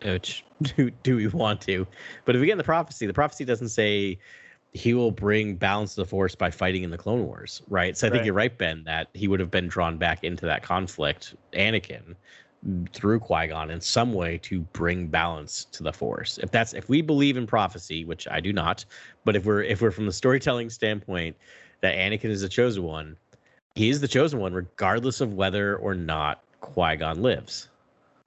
[0.03, 0.43] which
[0.75, 1.88] do, do we want to?
[2.25, 4.19] But if we get in the prophecy, the prophecy doesn't say
[4.73, 7.95] he will bring balance to the force by fighting in the Clone Wars, right?
[7.95, 8.25] So I think Right.
[8.25, 12.15] you're right, Ben, that he would have been drawn back into that conflict, Anakin,
[12.91, 16.38] through Qui Gon in some way to bring balance to the Force.
[16.38, 18.86] If that's if we believe in prophecy, which I do not,
[19.26, 21.36] but if we're if we're from the storytelling standpoint
[21.82, 23.17] that Anakin is the chosen one,
[23.76, 27.69] he is the chosen one, regardless of whether or not Qui Gon lives.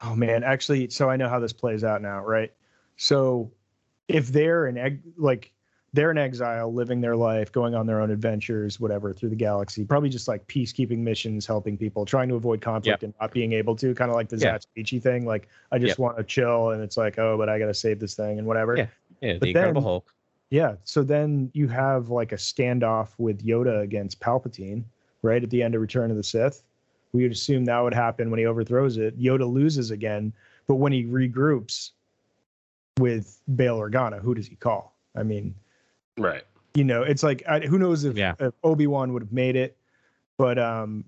[0.03, 2.53] Oh man, actually, so I know how this plays out now, right?
[2.97, 3.51] So
[4.09, 5.53] if they're an egg like
[5.93, 9.85] they're in exile, living their life, going on their own adventures, whatever, through the galaxy,
[9.85, 13.03] probably just like peacekeeping missions, helping people, trying to avoid conflict Yep.
[13.03, 14.59] and not being able to, kind of like the Yeah.
[14.59, 15.25] Zatsubichi thing.
[15.25, 15.99] Like I just Yep.
[15.99, 18.77] want to chill, and it's like, oh, but I gotta save this thing and whatever.
[18.77, 18.87] Yeah.
[19.23, 20.15] Yeah, But the Incredible Hulk.
[20.51, 20.75] Yeah.
[20.85, 24.85] So then you have like a standoff with Yoda against Palpatine,
[25.23, 26.63] right at the end of Return of the Sith.
[27.13, 29.19] We would assume that would happen when he overthrows it.
[29.19, 30.33] Yoda loses again,
[30.67, 31.93] but when he regroups
[32.99, 34.95] with Bail Organa, who does he call?
[35.17, 35.55] I mean,
[36.19, 36.43] right.
[36.75, 38.35] you know, it's like I, who knows if, Yeah.
[38.39, 39.77] if Obi Wan would have made it,
[40.39, 41.05] but um,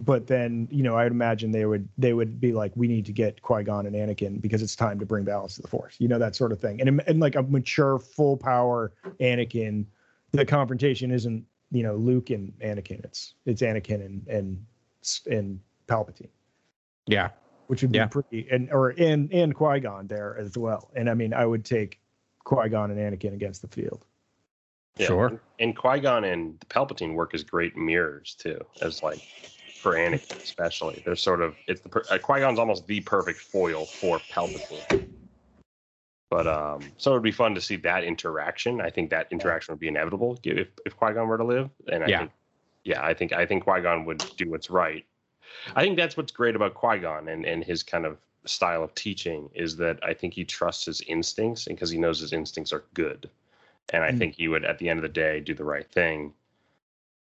[0.00, 3.04] but then you know I would imagine they would they would be like, we need
[3.06, 5.96] to get Qui Gon and Anakin because it's time to bring balance to the Force,
[5.98, 6.80] you know that sort of thing.
[6.80, 9.86] And and like a mature, full power Anakin,
[10.32, 14.64] the confrontation isn't you know Luke and Anakin, it's it's Anakin and and
[15.30, 16.28] and Palpatine
[17.06, 17.30] Yeah.
[17.66, 18.06] which would be Yeah.
[18.06, 20.90] pretty and or and and Qui Gon there as well.
[20.94, 21.98] And I mean, I would take
[22.48, 24.06] Qui Gon and Anakin against the field.
[24.96, 25.08] Yeah.
[25.08, 25.40] Sure.
[25.58, 29.20] And Qui Gon and the Palpatine work as great mirrors too, as like
[29.74, 31.02] for Anakin especially.
[31.04, 34.82] They're sort of it's the per- uh, Qui Gon's almost the perfect foil for Palpatine.
[36.30, 38.80] But um, so it would be fun to see that interaction.
[38.80, 41.68] I think that interaction would be inevitable if if Qui Gon were to live.
[41.92, 42.18] And I Yeah.
[42.20, 42.30] think,
[42.84, 45.04] yeah, I think I think Qui Gon would do what's right.
[45.76, 48.94] I think that's what's great about Qui Gon and and his kind of style of
[48.94, 52.72] teaching is that I think he trusts his instincts and because he knows his instincts
[52.72, 53.28] are good.
[53.92, 54.18] And I Mm.
[54.18, 56.32] think he would, at the end of the day, do the right thing,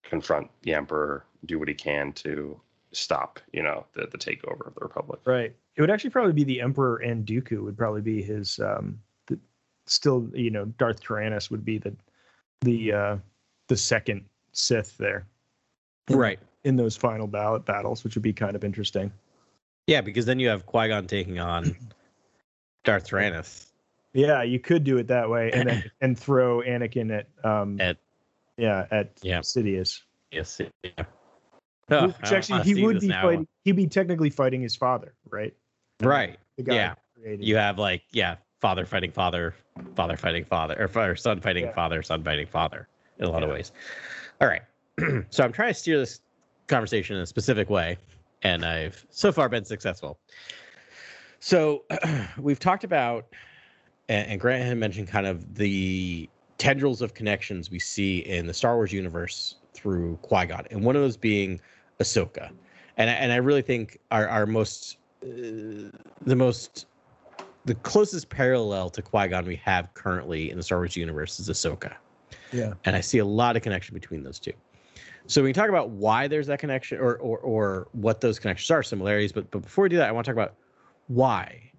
[0.04, 2.60] confront the emperor, do what he can to
[2.92, 5.20] stop, you know, the, the takeover of the republic.
[5.26, 5.56] Right.
[5.76, 8.60] It would actually probably be the Emperor and Dooku would probably be his.
[8.60, 9.38] Um, the,
[9.86, 11.96] still, you know, Darth Tyrannus would be the
[12.62, 13.18] the uh,
[13.68, 15.28] the second Sith there
[16.10, 16.40] Right.
[16.64, 19.12] in those final ballot battles, which would be kind of interesting.
[19.88, 21.76] Yeah, because then you have Qui Gon taking on
[22.84, 23.72] Darth Tyrannus.
[24.14, 27.98] Yeah, you could do it that way, and then and throw Anakin at um At-
[28.58, 29.40] yeah at Yeah.
[29.40, 30.02] Sidious.
[30.32, 30.60] Yes.
[30.84, 30.92] Yeah.
[31.90, 33.22] Oh, Which actually he would be now.
[33.24, 33.48] fighting.
[33.64, 35.54] He'd be technically fighting his father, right?
[36.02, 36.38] Right.
[36.58, 36.96] The guy Yeah.
[37.40, 39.56] You have like yeah, father fighting father,
[39.96, 41.74] father fighting father, or, fa- or son fighting Yeah.
[41.74, 42.88] father, son fighting father
[43.20, 43.72] in a lot of ways.
[44.42, 44.62] All right.
[45.30, 46.20] so I'm trying to steer this
[46.68, 47.98] conversation in a specific way,
[48.44, 50.20] and I've so far been successful.
[51.40, 51.84] So
[52.38, 53.26] we've talked about,
[54.10, 58.76] and, Grant had mentioned kind of the tendrils of connections we see in the Star
[58.76, 61.60] Wars universe through Qui Gon, and one of those being
[62.00, 62.52] Ahsoka,
[62.98, 66.88] and I, and I really think our our most uh, the most
[67.66, 71.50] the closest parallel to Qui Gon we have currently in the Star Wars universe is
[71.50, 71.94] Ahsoka,
[72.52, 72.74] yeah.
[72.86, 74.54] and I see a lot of connection between those two.
[75.28, 78.72] So we can talk about why there's that connection, or or or what those connections
[78.72, 79.32] are, similarities.
[79.32, 80.56] But but before we do that, I want to talk about
[81.08, 81.72] why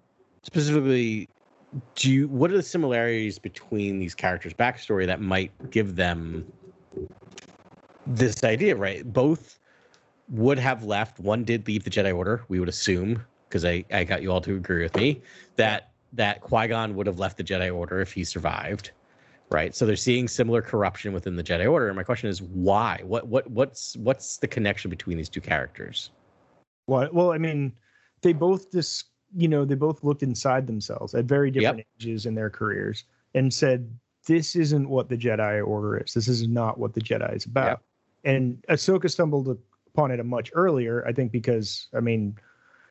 [0.43, 1.27] specifically.
[1.93, 6.51] Do you what are the similarities between these characters' backstory that might give them
[8.07, 8.75] this idea?
[8.75, 9.59] Right, both
[10.29, 11.19] would have left.
[11.19, 12.43] One did leave the Jedi Order.
[12.47, 15.21] We would assume because I, I got you all to agree with me
[15.57, 18.91] that that Qui Gon would have left the Jedi Order if he survived,
[19.51, 19.75] right?
[19.75, 21.87] So they're seeing similar corruption within the Jedi Order.
[21.87, 23.01] And my question is, why?
[23.03, 26.11] What what what's what's the connection between these two characters?
[26.87, 27.73] Well, well, I mean,
[28.21, 32.35] they both just, you know, they both looked inside themselves at very different ages in
[32.35, 33.89] their careers and said,
[34.25, 36.13] "This isn't what the Jedi Order is.
[36.13, 37.81] This is not what the Jedi is about." Yep.
[38.25, 39.57] And Ahsoka stumbled
[39.93, 42.35] upon it a much earlier, I think, because I mean,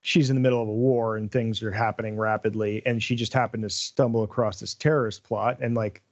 [0.02, 3.32] she's in the middle of a war and things are happening rapidly, and she just
[3.32, 6.02] happened to stumble across this terrorist plot and like,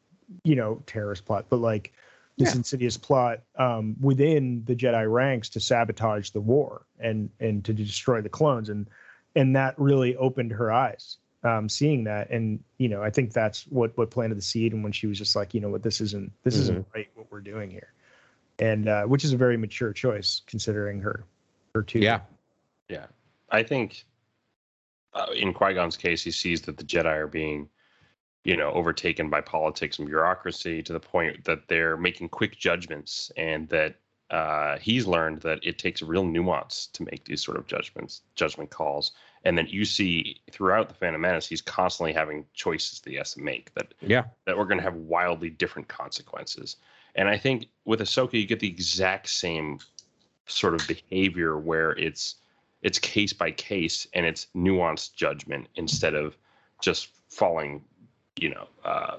[0.45, 1.93] you know, terrorist plot, but like
[2.39, 2.59] this Yeah.
[2.59, 8.21] insidious plot um, within the Jedi ranks to sabotage the war and and to destroy
[8.21, 8.69] the clones.
[8.69, 8.89] And
[9.35, 12.31] and that really opened her eyes um, seeing that.
[12.31, 15.19] And you know I think that's what what planted the seed and when she was
[15.19, 17.93] just like you know what this isn't this isn't right what we're doing here.
[18.59, 21.25] And uh, which is a very mature choice considering her
[21.75, 22.21] her two Yeah,
[22.89, 23.07] Yeah,
[23.51, 24.05] I think
[25.15, 27.69] uh, in Qui Gon's case, he sees that the Jedi are being
[28.47, 33.33] you know, overtaken by politics and bureaucracy to the point that they're making quick judgments,
[33.37, 33.97] and that
[34.31, 38.71] uh, he's learned that it takes real nuance to make these sort of judgments, judgment
[38.71, 39.11] calls,
[39.45, 43.35] and then you see throughout the Phantom Menace, he's constantly having choices that he has
[43.35, 44.25] to make that Yeah.
[44.45, 46.77] that we're going to have wildly different consequences.
[47.17, 49.81] And I think with Ahsoka, you get the exact same
[50.47, 52.37] sort of behavior where it's
[52.83, 56.37] it's case by case and it's nuanced judgment instead of
[56.81, 57.85] just falling,
[58.41, 59.17] you know, uh,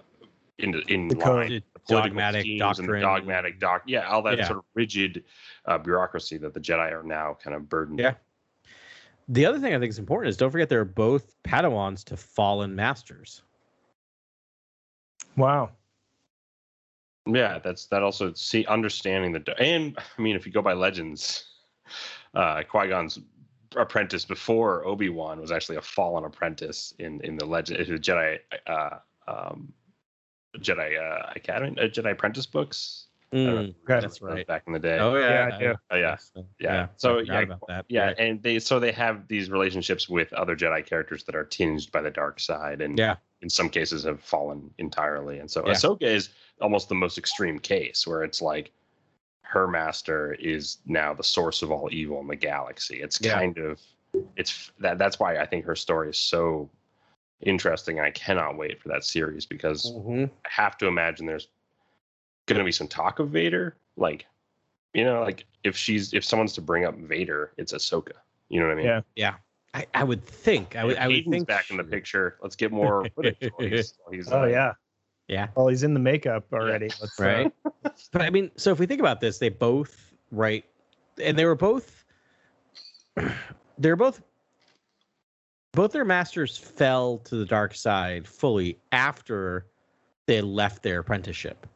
[0.59, 1.23] into in The line.
[1.23, 1.63] code.
[1.87, 3.01] the Dogmatic schemes and the doctrine.
[3.01, 4.45] dogmatic doc, yeah, all that Yeah.
[4.47, 5.23] sort of rigid
[5.65, 7.99] uh, bureaucracy that the Jedi are now kind of burdened.
[7.99, 8.15] Yeah.
[9.29, 12.75] The other thing I think is important is don't forget they're both Padawans to fallen
[12.75, 13.41] masters.
[15.35, 15.71] Wow.
[17.25, 21.45] Yeah, that's that also see understanding the and I mean if you go by legends,
[22.33, 23.19] uh Qui Gon's
[23.75, 28.39] apprentice before Obi Wan was actually a fallen apprentice in in the legend the Jedi
[28.65, 29.73] uh um
[30.57, 33.07] Jedi uh Academy uh, Jedi Apprentice books.
[33.33, 34.47] I don't know if Mm, you that's right.
[34.47, 34.99] Back in the day.
[34.99, 35.75] Oh yeah, Yeah, I do.
[35.91, 36.15] Oh, yeah.
[36.15, 36.83] So, Yeah.
[36.83, 37.85] I So, yeah, about that.
[37.89, 38.15] Yeah, Right.
[38.19, 42.01] and they so they have these relationships with other Jedi characters that are tinged by
[42.01, 43.17] the dark side, and Yeah.
[43.41, 45.39] in some cases have fallen entirely.
[45.39, 45.73] And so Yeah.
[45.73, 46.29] Ahsoka is
[46.61, 48.71] almost the most extreme case where it's like
[49.41, 53.01] her master is now the source of all evil in the galaxy.
[53.01, 53.33] It's Yeah.
[53.33, 53.81] kind of
[54.37, 56.69] it's that that's why I think her story is so
[57.41, 57.99] interesting.
[57.99, 60.29] I cannot wait for that series because Mhm.
[60.45, 61.47] I have to imagine there's
[62.47, 63.75] going to be some talk of Vader.
[63.95, 64.25] Like,
[64.93, 68.13] you know, like if she's if someone's to bring up Vader, it's Ahsoka.
[68.49, 68.85] You know what I mean?
[68.85, 69.01] Yeah.
[69.15, 69.35] yeah.
[69.73, 70.75] I, I would think.
[70.75, 70.93] I would.
[70.93, 72.37] If I would think back in the picture.
[72.41, 73.37] Let's get more footage.
[73.59, 74.73] he's- he's, Oh uh, yeah.
[75.27, 75.47] Yeah.
[75.55, 76.87] Well, he's in the makeup already.
[77.01, 77.53] Let's, uh, Right.
[78.11, 80.63] but I mean, so if we think about this, they both right,
[81.21, 82.05] and they were both.
[83.79, 84.21] They were both.
[85.73, 89.67] Both their masters fell to the dark side fully after
[90.25, 91.67] they left their apprenticeship.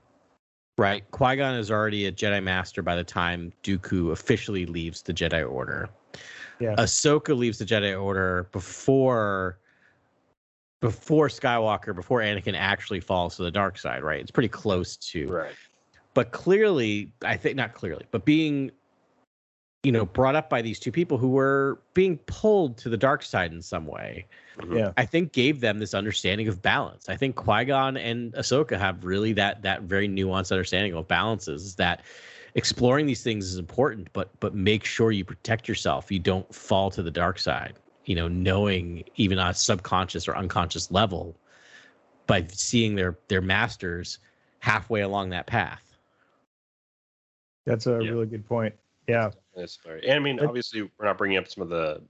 [0.77, 5.13] Right, Qui Gon is already a Jedi Master by the time Dooku officially leaves the
[5.13, 5.89] Jedi Order.
[6.60, 6.75] Yeah.
[6.75, 9.60] Ahsoka leaves the Jedi Order before
[10.80, 14.19] before Skywalker, before Anakin actually falls to the dark side, right?
[14.19, 15.27] It's pretty close to.
[15.27, 15.54] Right.
[16.15, 18.71] But clearly, I think not clearly, but being
[19.83, 23.23] you know, brought up by these two people who were being pulled to the dark
[23.23, 24.25] side in some way.
[24.57, 24.77] Mhm.
[24.77, 24.93] Yeah.
[24.97, 27.09] I think gave them this understanding of balance.
[27.09, 32.03] I think Qui-Gon and Ahsoka have really that that very nuanced understanding of balances that
[32.53, 36.11] exploring these things is important, but but make sure you protect yourself.
[36.11, 37.73] You don't fall to the dark side.
[38.05, 41.35] You know, knowing even on a subconscious or unconscious level
[42.27, 44.19] by seeing their their masters
[44.59, 45.97] halfway along that path.
[47.65, 48.11] That's a Yeah.
[48.11, 48.75] really good point.
[49.07, 49.31] Yeah.
[49.55, 50.03] That's very.
[50.03, 52.01] And I mean, But- obviously, we're not bringing up some of the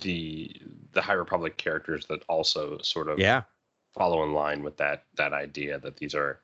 [0.00, 0.60] the
[0.92, 3.42] the High Republic characters that also sort of Yeah.
[3.94, 6.40] follow in line with that that idea that these are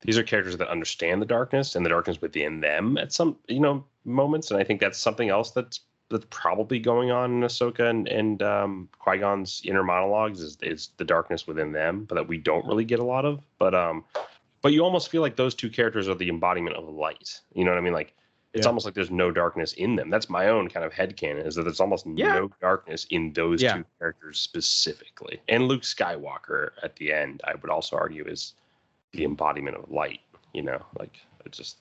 [0.00, 3.60] these are characters that understand the darkness and the darkness within them at some you
[3.60, 7.88] know moments, and I think that's something else that's that's probably going on in Ahsoka
[7.90, 12.28] and and um, Qui Gon's inner monologues is is the darkness within them, but that
[12.28, 13.42] we don't really get a lot of.
[13.58, 14.04] But um,
[14.62, 17.40] but you almost feel like those two characters are the embodiment of light.
[17.54, 17.92] You know what I mean?
[17.92, 18.14] Like
[18.54, 18.68] it's Yeah.
[18.68, 20.10] almost like there's no darkness in them.
[20.10, 22.34] That's my own kind of headcanon is that there's almost Yeah.
[22.34, 23.78] no darkness in those Yeah.
[23.78, 25.40] two characters specifically.
[25.48, 28.54] And Luke Skywalker at the end, I would also argue is
[29.12, 30.20] the embodiment of light,
[30.52, 31.78] you know, like it's just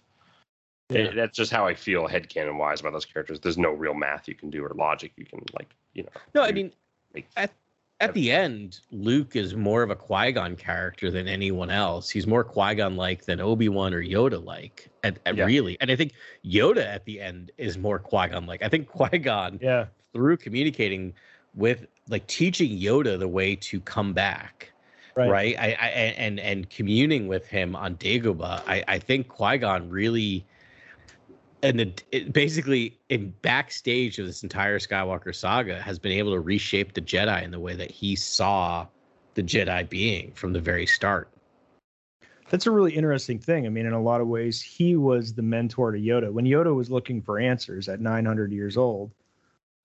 [0.89, 3.39] it- eh, that's just how I feel headcanon wise about those characters.
[3.39, 6.09] There's no real math you can do or logic you can like, you know.
[6.35, 6.73] No, I mean
[7.13, 7.51] make- at
[8.03, 12.09] at the end, Luke is more of a Qui Gon character than anyone else.
[12.09, 14.89] He's more Qui Gon like than Obi Wan or Yoda like.
[15.03, 15.45] Yeah.
[15.45, 16.13] really, and I think
[16.45, 18.61] Yoda at the end is more Qui Gon like.
[18.63, 19.85] I think Qui Gon Yeah.
[20.13, 21.13] through communicating
[21.55, 24.71] with like teaching Yoda the way to come back.
[25.15, 25.29] Right.
[25.29, 25.55] Right.
[25.59, 25.87] I, I
[26.17, 30.45] and and communing with him on Dagobah, I, I think Qui Gon really
[31.63, 36.39] and the, it, basically in backstage of this entire Skywalker saga has been able to
[36.39, 38.85] reshape the Jedi in the way that he saw
[39.33, 41.29] the Jedi being from the very start.
[42.49, 43.65] That's a really interesting thing.
[43.65, 46.31] I mean, in a lot of ways, he was the mentor to Yoda.
[46.31, 49.11] When Yoda was looking for answers at 900 years old,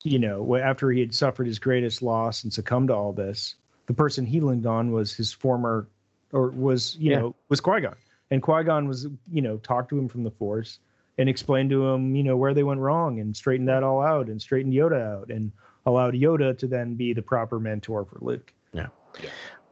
[0.02, 3.54] you know, after he had suffered his greatest loss and succumbed to all this,
[3.86, 5.88] the person he leaned on was his former,
[6.32, 7.20] or was, you Yeah.
[7.20, 7.96] know, was Qui Gon.
[8.30, 10.80] And Qui Gon was, you know, talked to him from the Force
[11.18, 14.28] and explained to him, you know, where they went wrong and straightened that all out
[14.28, 15.50] and straightened Yoda out and
[15.84, 18.52] allowed Yoda to then be the proper mentor for Luke.
[18.72, 18.86] Yeah.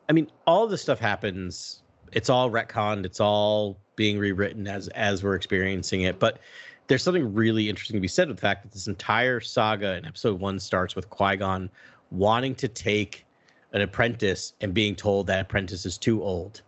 [0.09, 1.83] I mean, all this stuff happens.
[2.13, 3.05] It's all retconned.
[3.05, 6.19] It's all being rewritten as as we're experiencing it.
[6.19, 6.39] But
[6.87, 10.05] there's something really interesting to be said with the fact that this entire saga in
[10.05, 11.71] episode one starts with Qui Gon
[12.11, 13.25] wanting to take
[13.73, 16.63] an apprentice and being told that apprentice is too old,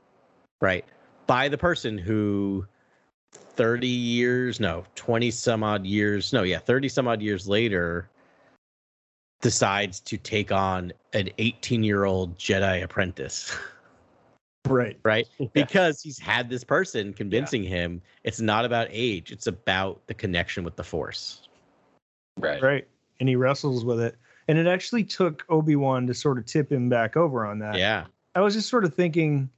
[0.61, 0.85] right?
[1.27, 2.67] By the person who
[3.59, 8.09] 30 years, no, 20 some odd years, no, yeah, 30 some odd years later
[9.43, 13.55] decides to take on an 18 year old Jedi apprentice,
[14.69, 14.97] Right.
[15.03, 15.27] right?
[15.53, 20.63] Because he's had this person convincing him it's not about age, it's about the connection
[20.63, 21.49] with the Force.
[22.39, 22.63] Right.
[22.63, 22.89] Right.
[23.19, 24.17] And he wrestles with it.
[24.47, 27.77] And it actually took Obi Wan to sort of tip him back over on that.
[27.77, 28.05] Yeah.
[28.37, 29.51] I was just sort of thinking,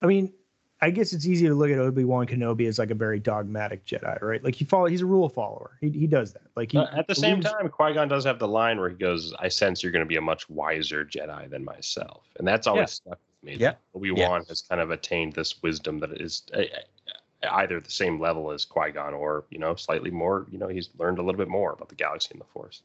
[0.00, 0.32] I mean,
[0.80, 3.84] I guess it's easy to look at Obi Wan Kenobi as like a very dogmatic
[3.84, 4.42] Jedi, right?
[4.44, 5.72] Like he follow, he's a rule follower.
[5.80, 6.42] He he does that.
[6.54, 8.88] Like he Uh, at the same believes- time, Qui Gon does have the line where
[8.88, 12.46] he goes, "I sense you're going to be a much wiser Jedi than myself," and
[12.46, 13.56] that's always stuck with me.
[13.56, 13.74] Yeah.
[13.94, 18.20] Obi Wan has kind of attained this wisdom that is uh, uh, either the same
[18.20, 20.46] level as Qui Gon, or you know, slightly more.
[20.52, 22.82] You know, he's learned a little bit more about the galaxy and the Force.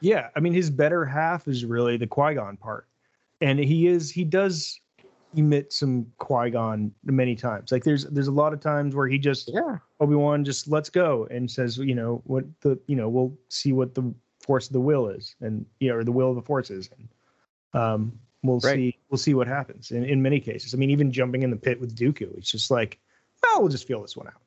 [0.00, 2.86] Yeah, I mean, his better half is really the Qui Gon part,
[3.42, 4.80] and he is he does
[5.36, 7.70] emit some Qui Gon many times.
[7.72, 9.78] Like there's there's a lot of times where he just Yeah.
[10.00, 13.72] Obi Wan just lets go and says, you know, what the you know we'll see
[13.72, 16.42] what the force of the will is, and you know, or the will of the
[16.42, 17.08] force is, and
[17.82, 18.12] um,
[18.42, 18.74] we'll Right.
[18.76, 19.90] see we'll see what happens.
[19.90, 22.70] In in many cases, I mean, even jumping in the pit with Dooku, it's just
[22.70, 22.98] like,
[23.42, 24.40] well, we'll just feel this one out.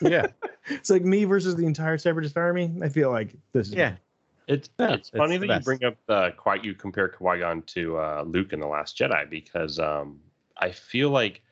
[0.00, 0.26] Yeah.
[0.70, 2.70] It's like me versus the entire Separatist army.
[2.82, 3.94] I feel like this is Yeah.
[4.48, 7.38] It's Yeah, it's it's funny the that you bring up uh, Qui you compare Qui
[7.38, 10.20] Gon to uh, Luke in the Last Jedi because um,
[10.58, 11.42] I feel like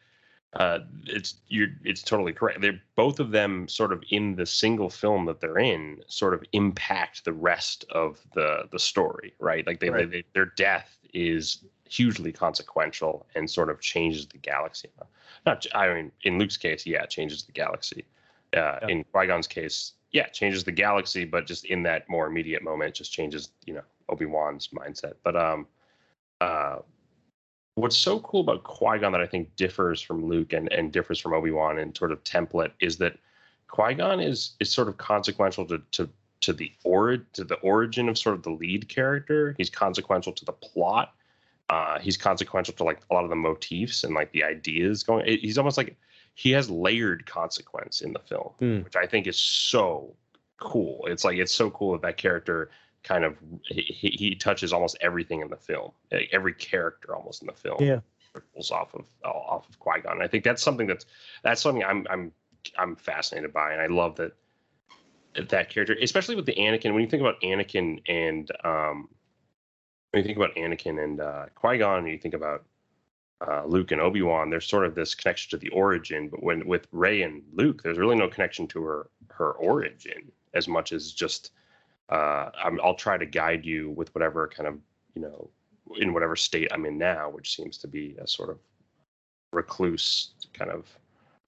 [0.55, 2.61] uh, it's you're it's totally correct.
[2.61, 6.43] They're both of them sort of in the single film that they're in sort of
[6.53, 9.67] impact the rest of the the story, right?
[9.67, 10.11] Like they, Right.
[10.11, 14.89] they their death is hugely consequential and sort of changes the galaxy.
[15.45, 18.05] Not I mean in Luke's case, yeah, it changes the galaxy.
[18.57, 18.89] Uh, Yeah.
[18.89, 22.63] In Qui Gon's case, yeah, it changes the galaxy, but just in that more immediate
[22.63, 25.15] moment, just changes, you know, Obi Wan's mindset.
[25.23, 25.67] But um,
[26.41, 26.79] uh,
[27.77, 31.21] what's so cool about Qui Gon that I think differs from Luke and and differs
[31.21, 33.17] from Obi Wan in sort of template is that
[33.69, 36.09] Qui Gon is is sort of consequential to to
[36.41, 39.55] to the ori- to the origin of sort of the lead character.
[39.57, 41.15] He's consequential to the plot.
[41.69, 45.27] Uh, he's consequential to like a lot of the motifs and like the ideas going.
[45.27, 45.97] it- He's almost like
[46.35, 48.81] he has layered consequence in the film, Hmm.
[48.81, 50.15] which I think is so
[50.59, 51.05] cool.
[51.07, 52.71] It's like it's so cool that that character
[53.07, 57.43] kind of he, he he touches almost everything in the film, like, every character almost
[57.43, 57.79] in the film.
[57.81, 58.01] Yeah.
[58.35, 60.23] ripples off of off of Qui Gon.
[60.23, 61.07] I think that's something that's
[61.43, 62.33] that's something I'm I'm
[62.77, 64.33] I'm fascinated by, and I love that
[65.49, 66.93] that character, especially with the Anakin.
[66.93, 69.09] When you think about Anakin and um,
[70.11, 72.65] when you think about Anakin and uh, Qui Gon, and you think about
[73.47, 76.29] uh, Luke and Obi Wan, there's sort of this connection to the origin.
[76.29, 80.69] But when with Rey and Luke, there's really no connection to her her origin as
[80.69, 81.53] much as just
[82.11, 84.79] uh, I'm, I'll try to guide you with whatever kind of
[85.15, 85.51] you know
[85.97, 88.59] in whatever state I'm in now, which seems to be a sort of
[89.53, 90.87] recluse kind of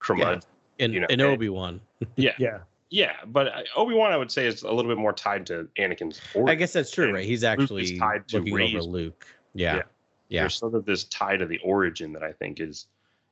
[0.01, 0.43] crumud.
[0.79, 1.81] In, You know, in and- Obi Wan.
[2.17, 2.33] Yeah.
[2.39, 2.59] yeah.
[2.91, 6.21] yeah, but Obi Wan I would say is a little bit more tied to Anakin's.
[6.35, 6.49] Origin.
[6.49, 7.25] I guess that's true, And right?
[7.27, 9.27] He's actually tied to looking Rey's- over Luke.
[9.55, 9.77] Yeah.
[9.77, 9.83] Yeah.
[10.29, 10.41] Yeah.
[10.43, 12.87] There's sort of this tie to the origin that I think is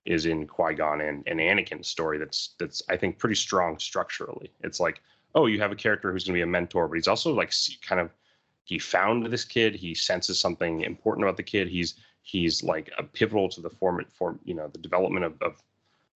[0.06, 2.18] is in Qui Gon and, and Anakin's story.
[2.18, 4.50] That's that's I think pretty strong structurally.
[4.62, 5.00] It's like,
[5.36, 7.52] oh, you have a character who's going to be a mentor, but he's also like
[7.86, 8.10] kind of
[8.64, 9.76] he found this kid.
[9.76, 11.68] He senses something important about the kid.
[11.68, 15.62] He's he's like a pivotal to the form form you know the development of, of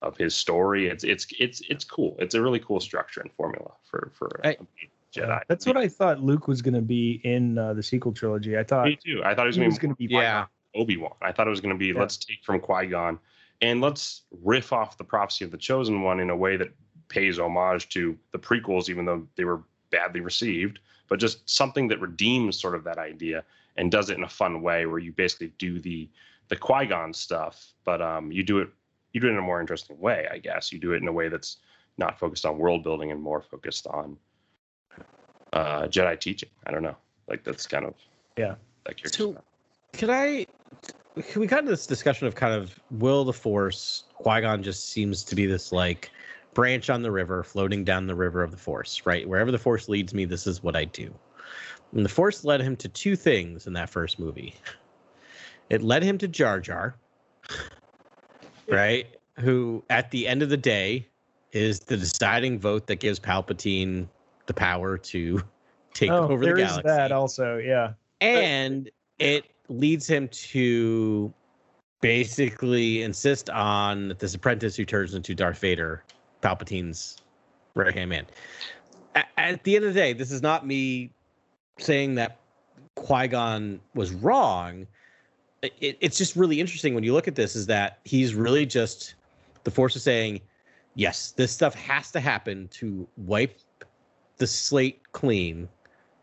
[0.02, 0.88] of his story.
[0.88, 2.16] It's it's it's it's cool.
[2.18, 5.40] It's a really cool structure and formula for for I- a Jedi.
[5.48, 8.56] That's what I thought Luke was going to be in uh, the sequel trilogy.
[8.56, 9.22] I thought Me too.
[9.24, 10.46] I thought it was he going was to be going to be Yeah.
[10.76, 11.12] Obi Wan.
[11.20, 11.98] I thought it was going to be Yeah.
[11.98, 13.18] let's take from Qui Gon
[13.60, 16.68] and let's riff off the prophecy of the Chosen One in a way that
[17.10, 22.00] pays homage to the prequels, even though they were badly received, but just something that
[22.00, 23.44] redeems sort of that idea
[23.76, 26.08] and does it in a fun way where you basically do the
[26.48, 28.68] the Qui Gon stuff, but um, you do it
[29.12, 30.72] you do it in a more interesting way, I guess.
[30.72, 31.58] You do it in a way that's
[31.98, 34.16] not focused on world building and more focused on
[35.52, 36.48] uh, Jedi teaching.
[36.66, 36.96] I don't know,
[37.28, 37.94] like that's kind of
[38.36, 38.54] Yeah.
[38.86, 39.36] That character's So,
[39.92, 40.46] could I?
[41.36, 44.04] We got into this discussion of kind of will the Force.
[44.14, 46.10] Qui Gon just seems to be this like
[46.54, 49.02] branch on the river, floating down the river of the Force.
[49.04, 51.12] Right, wherever the Force leads me, this is what I do.
[51.92, 54.54] And the Force led him to two things in that first movie.
[55.70, 56.96] It led him to Jar Jar,
[58.68, 59.06] right?
[59.38, 61.06] Who, at the end of the day,
[61.52, 64.08] is the deciding vote that gives Palpatine
[64.46, 65.42] the power to
[65.94, 67.58] take oh, over there the is galaxy that also.
[67.58, 67.92] Yeah.
[68.20, 71.32] and it leads him to
[72.00, 76.02] basically insist on this apprentice who turns into Darth Vader,
[76.42, 77.16] Palpatine's
[77.74, 78.26] right hand man.
[79.36, 81.10] At the end of the day, this is not me
[81.78, 82.38] saying that
[82.94, 84.86] Qui Gon was wrong.
[85.62, 89.14] it, it's just really interesting when you look at this is that he's really just
[89.64, 90.40] the force is saying
[90.94, 93.58] yes this stuff has to happen to wipe
[94.38, 95.68] the slate clean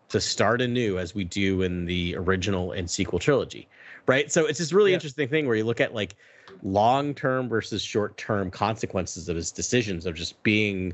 [0.09, 3.68] to start anew as we do in the original and sequel trilogy
[4.07, 4.95] right so it's this really Yeah.
[4.95, 6.15] interesting thing where you look at like
[6.64, 10.93] long term versus short term consequences of his decisions of just being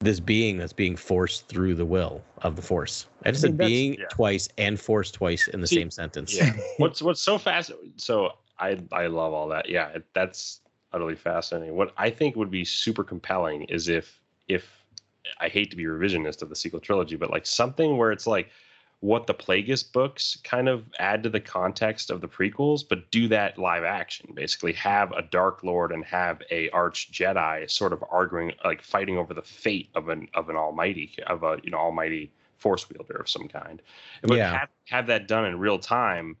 [0.00, 3.56] this being that's being forced through the will of the force i just I said
[3.56, 4.04] being yeah.
[4.10, 6.52] twice and force twice in the See, same sentence Yeah.
[6.76, 7.72] what's what's so fast?
[7.96, 9.68] So I I love all that.
[9.68, 10.60] Yeah, it, that's
[10.92, 11.76] utterly fascinating.
[11.76, 14.68] What I think would be super compelling is if if
[15.40, 18.50] I hate to be revisionist of the sequel trilogy, but like something where it's like
[19.00, 23.28] what the Plagueis books kind of add to the context of the prequels, but do
[23.28, 24.32] that live action.
[24.34, 29.18] Basically, have a Dark Lord and have a Arch Jedi sort of arguing, like fighting
[29.18, 33.16] over the fate of an of an Almighty of a you know Almighty Force wielder
[33.16, 33.82] of some kind.
[34.22, 34.58] But Yeah.
[34.58, 36.36] have have that done in real time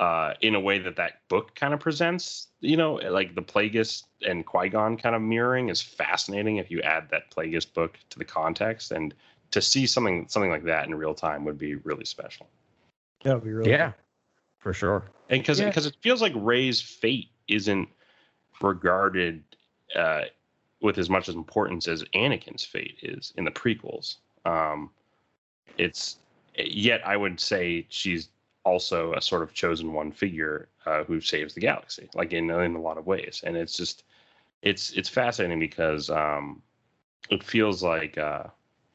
[0.00, 4.02] uh, in a way that that book kind of presents, you know, like the Plagueis
[4.26, 6.56] and Qui Gon kind of mirroring is fascinating.
[6.56, 9.14] If you add that Plagueis book to the context, and
[9.52, 12.48] to see something something like that in real time would be really special.
[13.24, 13.92] That would be really yeah
[14.58, 15.68] for sure And because Yeah.
[15.68, 17.88] because it feels like Rey's fate isn't
[18.60, 19.42] regarded
[19.94, 20.24] uh,
[20.80, 24.16] with as much importance as Anakin's fate is in the prequels.
[24.44, 24.90] Um,
[25.78, 26.18] it's
[26.56, 28.28] yet I would say she's
[28.64, 32.74] also a sort of chosen one figure uh, who saves the galaxy, like in in
[32.74, 33.42] a lot of ways.
[33.44, 34.04] And it's just
[34.62, 36.62] it's it's fascinating because um,
[37.30, 38.44] it feels like uh,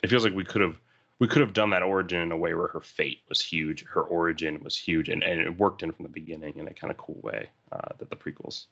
[0.04, 0.80] it feels like we could have
[1.20, 4.04] we could have done that origin in a way where her fate was huge, her
[4.04, 6.98] origin was huge, and, and it worked in from the beginning in a kind of
[6.98, 8.66] cool way uh, that the prequels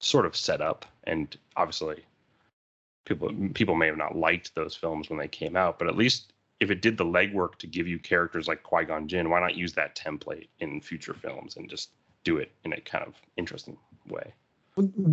[0.00, 0.84] sort of set up.
[1.04, 2.04] And obviously,
[3.04, 6.32] people people may have not liked those films when they came out, but at least
[6.60, 9.54] if it did the legwork to give you characters like Qui Gon Jinn, why not
[9.54, 11.90] use that template in future films and just
[12.24, 13.76] do it in a kind of interesting
[14.08, 14.32] way?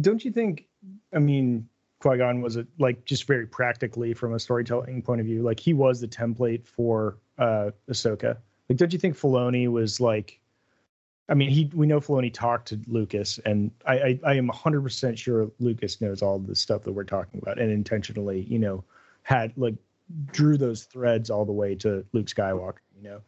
[0.01, 0.66] Don't you think?
[1.14, 1.70] I mean,
[2.04, 5.60] Qui Gon was a, like just very practically from a storytelling point of view, like
[5.60, 8.38] he was the template for uh Ahsoka.
[8.70, 10.39] Like, don't you think Filoni was like?
[11.30, 14.82] I mean, he we know Filoni talked to Lucas, and I I, I am 100
[14.82, 18.84] percent sure Lucas knows all the stuff that we're talking about, and intentionally, you know,
[19.24, 19.76] had like
[20.34, 22.84] drew those threads all the way to Luke Skywalker.
[22.97, 23.22] You know,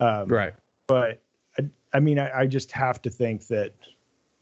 [0.00, 0.54] um, right
[0.86, 1.20] but
[1.58, 3.72] I, I mean, I, I just have to think that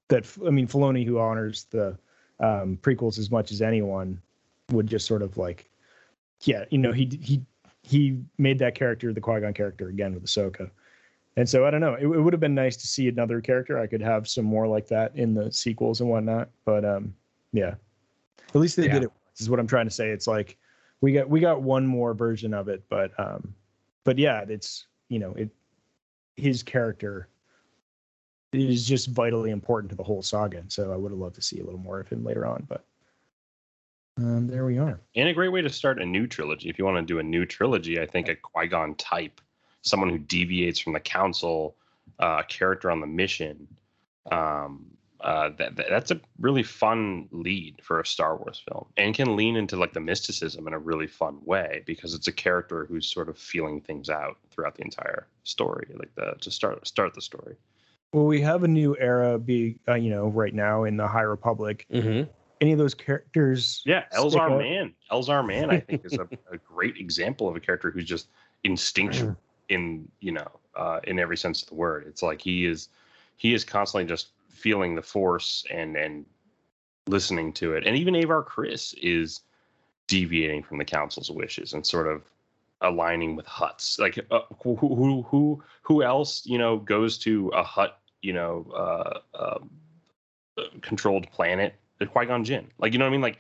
[0.08, 1.98] that I mean, Filoni, who honors the
[2.42, 4.20] um, prequels as much as anyone,
[4.70, 5.70] would just sort of like,
[6.42, 7.40] yeah, you know, he he
[7.82, 10.70] he made that character the Qui Gon character again with Ahsoka,
[11.36, 11.94] and so I don't know.
[11.94, 13.78] It, it would have been nice to see another character.
[13.78, 16.50] I could have some more like that in the sequels and whatnot.
[16.64, 17.14] But um,
[17.52, 17.74] yeah,
[18.48, 18.94] at least they Yeah.
[18.94, 19.10] did it.
[19.10, 20.10] once, Is what I'm trying to say.
[20.10, 20.58] It's like
[21.00, 23.54] we got we got one more version of it, but um,
[24.04, 25.50] but yeah, it's you know it
[26.36, 27.28] his character
[28.52, 30.58] is just vitally important to the whole saga.
[30.58, 32.64] And so I would have loved to see a little more of him later on,
[32.68, 32.84] but
[34.18, 35.00] um, there we are.
[35.16, 36.68] And a great way to start a new trilogy.
[36.68, 39.40] If you want to do a new trilogy, I think a Qui Gon type,
[39.80, 41.76] someone who deviates from the council,
[42.20, 43.66] uh, a character on the mission.
[44.30, 44.86] Um,
[45.22, 49.54] uh, that that's a really fun lead for a Star Wars film, and can lean
[49.54, 53.28] into like the mysticism in a really fun way because it's a character who's sort
[53.28, 57.54] of feeling things out throughout the entire story, like the to start start the story.
[58.12, 61.22] Well, we have a new era, be uh, you know, right now in the High
[61.22, 61.86] Republic.
[61.90, 62.30] mm-hmm.
[62.60, 63.82] Any of those characters?
[63.84, 64.58] Yeah, Elzar out?
[64.58, 64.94] Man.
[65.10, 68.28] Elzar Mann, I think, is a, a great example of a character who's just
[68.62, 69.36] instinctual
[69.68, 72.04] in you know uh, in every sense of the word.
[72.06, 72.88] It's like he is
[73.36, 76.24] he is constantly just feeling the force and and
[77.08, 77.86] listening to it.
[77.86, 79.40] And even Avar Kriss is
[80.06, 82.22] deviating from the council's wishes and sort of
[82.80, 83.98] aligning with Hutts.
[83.98, 88.66] Like uh, who who who who else you know goes to a Hutt you know
[88.74, 89.70] uh, um,
[90.58, 91.74] uh, controlled planet?
[91.98, 92.68] The Qui Gon Jinn.
[92.78, 93.20] Like you know what I mean?
[93.20, 93.38] Like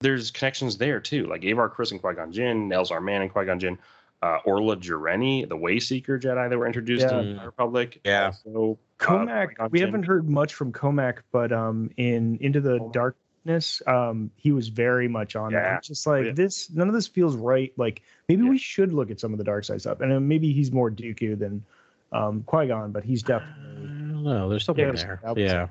[0.00, 1.26] there's connections there too.
[1.26, 3.78] Like Avar Kriss and Qui Gon Jinn, Elzar Mann and Qui Gon Jinn,
[4.22, 7.20] uh, Orla Jareni, the Wayseeker Jedi that were introduced Yeah.
[7.20, 8.00] in the Republic.
[8.04, 8.30] Yeah.
[8.32, 9.46] So uh, Cohmac.
[9.48, 9.88] Qui-Gon we Jinn.
[9.88, 12.92] haven't heard much from Cohmac, but um, in Into the Cohmac.
[12.92, 15.60] Darkness, um, he was very much on Yeah.
[15.62, 15.78] that.
[15.78, 16.32] It's just like Yeah.
[16.32, 16.70] this.
[16.70, 17.72] None of this feels right.
[17.76, 18.50] Like maybe Yeah.
[18.50, 20.90] we should look at some of the dark side stuff, and uh, maybe he's more
[20.90, 21.64] Dooku than
[22.12, 24.03] um, Qui Gon, but he's definitely.
[24.24, 24.48] Don't know.
[24.48, 25.20] There's something Yeah, there.
[25.36, 25.66] Yeah.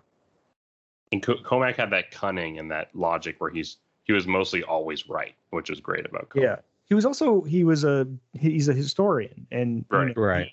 [1.11, 5.07] And Co- Cohmac had that cunning and that logic where he's he was mostly always
[5.07, 6.41] right, which was great about Cohmac.
[6.41, 10.15] Yeah, he was also he was a he's a historian and you Right.
[10.15, 10.51] know, Right.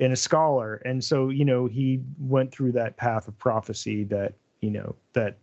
[0.00, 4.34] and a scholar, and so you know he went through that path of prophecy that
[4.60, 5.36] you know that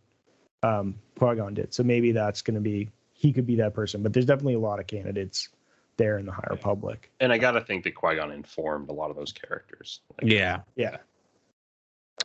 [0.64, 1.74] um, Qui Gon did.
[1.74, 4.60] So maybe that's going to be he could be that person, but there's definitely a
[4.60, 5.50] lot of candidates
[5.98, 7.12] there in the High public.
[7.20, 10.00] And I got to think that Qui Gon informed a lot of those characters.
[10.22, 10.62] Like, Yeah.
[10.78, 10.98] Yeah,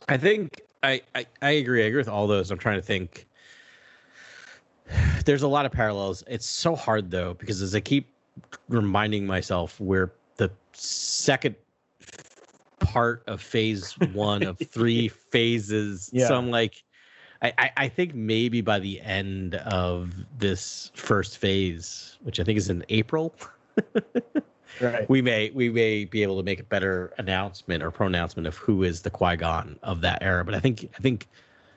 [0.07, 1.83] I think I, I I agree.
[1.83, 2.51] I agree with all those.
[2.51, 3.27] I'm trying to think.
[5.25, 6.23] There's a lot of parallels.
[6.27, 8.07] It's so hard though because as I keep
[8.69, 11.55] reminding myself, we're the second
[12.79, 16.09] part of phase one of three phases.
[16.13, 16.27] Yeah.
[16.27, 16.83] So I'm like,
[17.41, 22.57] I, I I think maybe by the end of this first phase, which I think
[22.57, 23.33] is in April,
[24.81, 25.09] Right.
[25.09, 28.83] we may we may be able to make a better announcement or pronouncement of who
[28.83, 30.43] is the Qui Gon of that era.
[30.43, 31.27] But I think I think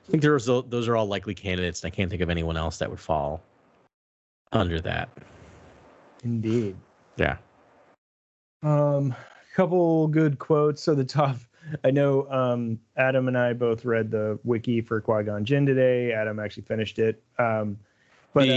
[0.07, 2.77] I think there's those are all likely candidates, and I can't think of anyone else
[2.77, 3.41] that would fall
[4.51, 5.09] under that.
[6.23, 6.75] Indeed.
[7.17, 7.37] Yeah.
[8.63, 9.15] Um,
[9.55, 10.81] couple good quotes.
[10.81, 11.37] So the top,
[11.83, 16.13] I know um, Adam and I both read the wiki for Qui Gon Jinn today.
[16.13, 17.21] Adam actually finished it.
[17.37, 17.77] Um,
[18.33, 18.53] but uh,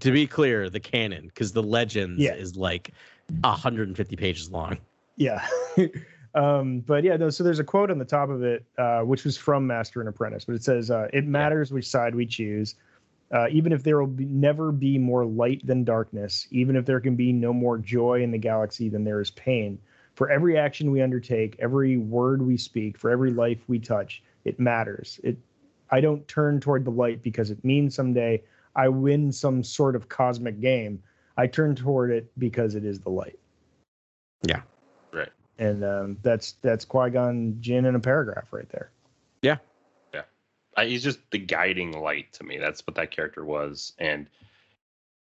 [0.00, 2.34] to be clear, the canon, because the legend Yeah.
[2.34, 2.92] is like
[3.42, 4.78] 150 pages long.
[5.16, 5.46] yeah.
[6.34, 9.24] um, but yeah, no, so there's a quote on the top of it, uh, which
[9.24, 12.74] was from Master and Apprentice, but it says, uh, "It matters which side we choose."
[13.32, 17.00] Uh, even if there will be, never be more light than darkness, even if there
[17.00, 19.78] can be no more joy in the galaxy than there is pain,
[20.14, 24.60] for every action we undertake, every word we speak, for every life we touch, it
[24.60, 25.18] matters.
[25.24, 25.36] It,
[25.90, 28.42] I don't turn toward the light because it means someday
[28.76, 31.02] I win some sort of cosmic game.
[31.36, 33.38] I turn toward it because it is the light.
[34.42, 34.62] Yeah.
[35.12, 35.30] Right.
[35.58, 38.90] And um, that's that's Qui Gon Jinn in a paragraph right there.
[39.42, 39.58] Yeah.
[40.12, 40.22] Yeah.
[40.76, 42.58] I, he's just the guiding light to me.
[42.58, 44.28] That's what that character was, and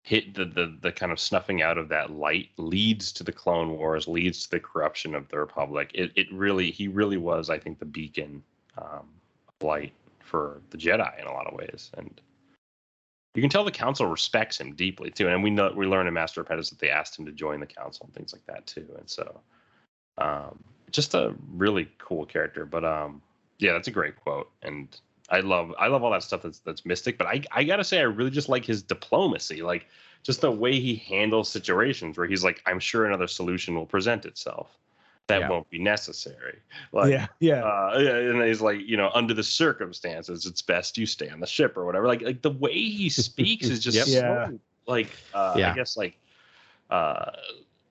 [0.03, 3.77] hit the, the the kind of snuffing out of that light leads to the Clone
[3.77, 5.91] Wars, leads to the corruption of the Republic.
[5.95, 8.43] It it really he really was, I think, the beacon
[8.79, 9.09] um,
[9.49, 12.21] of light for the Jedi in a lot of ways, and
[13.35, 15.29] you can tell the Council respects him deeply too.
[15.29, 17.67] And we know we learn in Master Apprentice that they asked him to join the
[17.67, 18.87] Council and things like that too.
[18.99, 19.41] And so,
[20.19, 20.59] um,
[20.91, 22.67] just a really cool character.
[22.67, 23.23] But um,
[23.59, 24.89] yeah, that's a great quote, and
[25.29, 27.19] I love I love all that stuff that's that's mystic.
[27.19, 29.87] But I I gotta say I really just like his diplomacy, like
[30.23, 34.27] just the way he handles situations where he's like, I'm sure another solution will present
[34.27, 34.77] itself
[35.31, 35.49] that Yeah.
[35.49, 36.59] won't be necessary.
[36.93, 41.07] Like, yeah, yeah, uh, and he's like, you know, under the circumstances, it's best you
[41.07, 42.07] stay on the ship or whatever.
[42.07, 44.07] Like, like the way he speaks is just Yep.
[44.07, 44.51] so, Yeah.
[44.87, 45.73] like, uh, Yeah.
[45.73, 46.19] I guess like,
[46.91, 47.31] uh,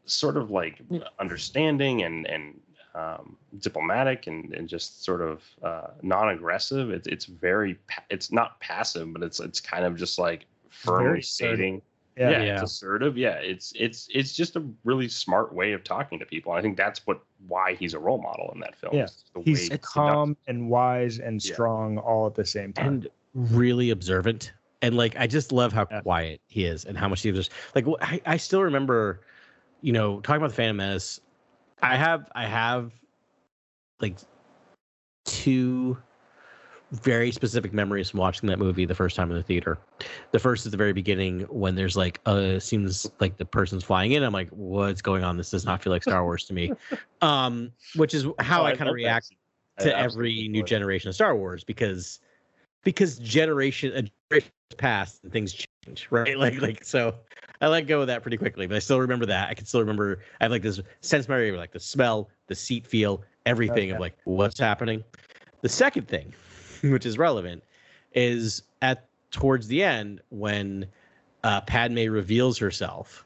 [0.06, 0.82] sort of like
[1.20, 2.60] understanding and and
[2.96, 6.90] um, diplomatic and and just sort of uh, non-aggressive.
[6.90, 11.04] It's it's very pa- it's not passive, but it's it's kind of just like firmly
[11.06, 11.56] Very assertive.
[11.58, 11.82] stating.
[12.20, 12.30] Yeah.
[12.32, 12.54] Yeah, Yeah.
[12.56, 13.18] it's assertive.
[13.18, 16.52] Yeah, it's it's it's just a really smart way of talking to people.
[16.52, 18.96] I think that's what why he's a role model in that film.
[18.96, 19.06] Yeah.
[19.06, 21.54] is the way He's he conducts calm and wise and Yeah.
[21.54, 22.88] strong all at the same time.
[22.88, 24.52] and really observant
[24.82, 26.02] and like i just love how Yeah.
[26.02, 29.22] quiet he is and how much he observes like I, I still remember
[29.82, 31.20] you know talking about the phantom menace
[31.84, 32.92] i have i have
[34.02, 34.18] like
[35.26, 35.98] two
[36.92, 39.78] very specific memories from watching that movie the first time in the theater
[40.32, 44.14] the first is the very beginning when there's like uh seems like the person's flying
[44.14, 46.72] in i'm like what's going on this does not feel like star wars to me
[47.22, 49.32] um which is how Oh, i I kind of that react.
[49.80, 52.20] I to every new generation of Star Wars because
[52.84, 55.54] because generation a generation passed and things
[55.86, 56.38] change, right?
[56.38, 57.16] Like like so
[57.62, 59.50] I let go of that pretty quickly, but I still remember that.
[59.50, 62.86] I can still remember I have like this sense memory like the smell, the seat
[62.86, 65.04] feel, everything of like what's happening.
[65.62, 66.34] The second thing,
[66.84, 67.64] which is relevant,
[68.14, 70.86] is at towards the end when
[71.44, 73.26] uh, Padme reveals herself.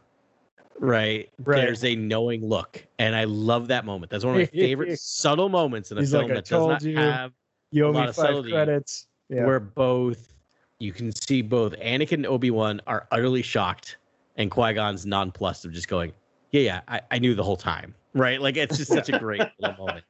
[0.79, 1.29] Right.
[1.43, 1.57] Right.
[1.57, 2.85] There's a knowing look.
[2.99, 4.11] And I love that moment.
[4.11, 6.67] That's one of my favorite subtle moments in a He's film like, "I that does
[6.67, 7.31] not you." have
[7.71, 9.07] you owe a lot me of five subtlety credits.
[9.29, 9.45] Yeah.
[9.45, 10.33] where both
[10.79, 13.97] you can see both Anakin and Obi Wan are utterly shocked,
[14.35, 16.11] and Qui Gon's nonplussed of just going,
[16.51, 18.41] "Yeah, yeah, I, I knew the whole time." Right?
[18.41, 20.05] Like it's just such a great little moment.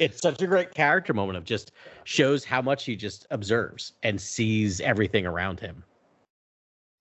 [0.00, 1.72] It's such a great character moment of just
[2.04, 5.84] shows how much he just observes and sees everything around him.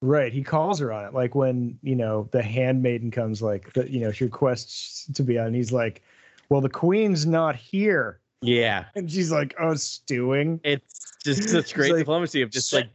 [0.02, 0.34] Right.
[0.34, 1.14] He calls her on it.
[1.14, 5.40] Like when, you know, the handmaiden comes, like, the, you know, she requests to be
[5.40, 5.54] on.
[5.54, 6.02] He's like,
[6.50, 8.20] well, the queen's not here.
[8.42, 10.60] Yeah, And she's like, oh, stewing.
[10.66, 12.90] it's just such great like, diplomacy of just like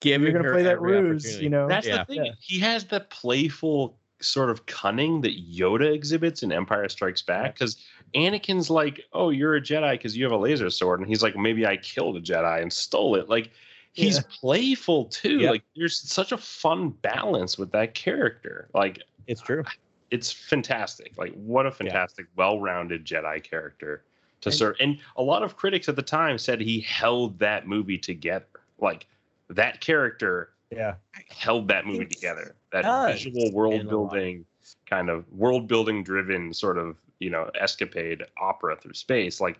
[0.00, 1.66] giving You're going to her play that every ruse, you know?
[1.66, 2.04] That's Yeah.
[2.04, 2.24] the thing.
[2.26, 2.32] Yeah.
[2.38, 7.54] He has the playful sort of cunning that Yoda exhibits in Empire Strikes Back.
[7.54, 7.76] Because
[8.14, 11.36] Anakin's like, "Oh, you're a Jedi because you have a laser sword," and he's like,
[11.36, 13.50] "Maybe I killed a Jedi and stole it." Like
[13.92, 14.22] he's Yeah.
[14.40, 15.40] playful too.
[15.40, 15.50] Yeah.
[15.50, 18.68] Like there's such a fun balance with that character.
[18.74, 19.64] Like It's true.
[20.10, 21.12] it's fantastic.
[21.18, 24.04] Like what a fantastic, well-rounded Jedi character
[24.42, 24.76] to serve.
[24.80, 28.46] And a lot of critics at the time said he held that movie together.
[28.78, 29.06] Like
[29.48, 30.94] that character Yeah.
[31.28, 32.56] held that movie It together.
[32.72, 33.90] That does, visual world in a lot.
[33.90, 34.44] building
[34.86, 39.40] kind of world building driven sort of, you know, escapade opera through space.
[39.40, 39.58] Like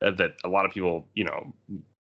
[0.00, 1.52] uh, that a lot of people, you know,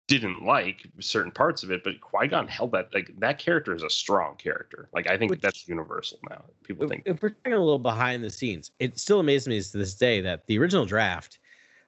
[0.07, 3.82] didn't like certain parts of it, but Qui Gon held that like that character is
[3.82, 4.88] a strong character.
[4.92, 6.45] Like I think Which- that's universal now.
[6.64, 9.62] People if, think if we're talking a little behind the scenes, it still amazes me
[9.62, 11.38] to this day that the original draft,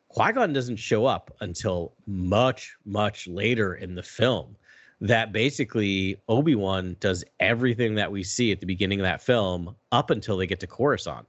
[0.08, 4.56] Qui Gon doesn't show up until much, much later in the film.
[5.00, 9.76] That basically Obi Wan does everything that we see at the beginning of that film
[9.92, 11.26] up until they get to Coruscant.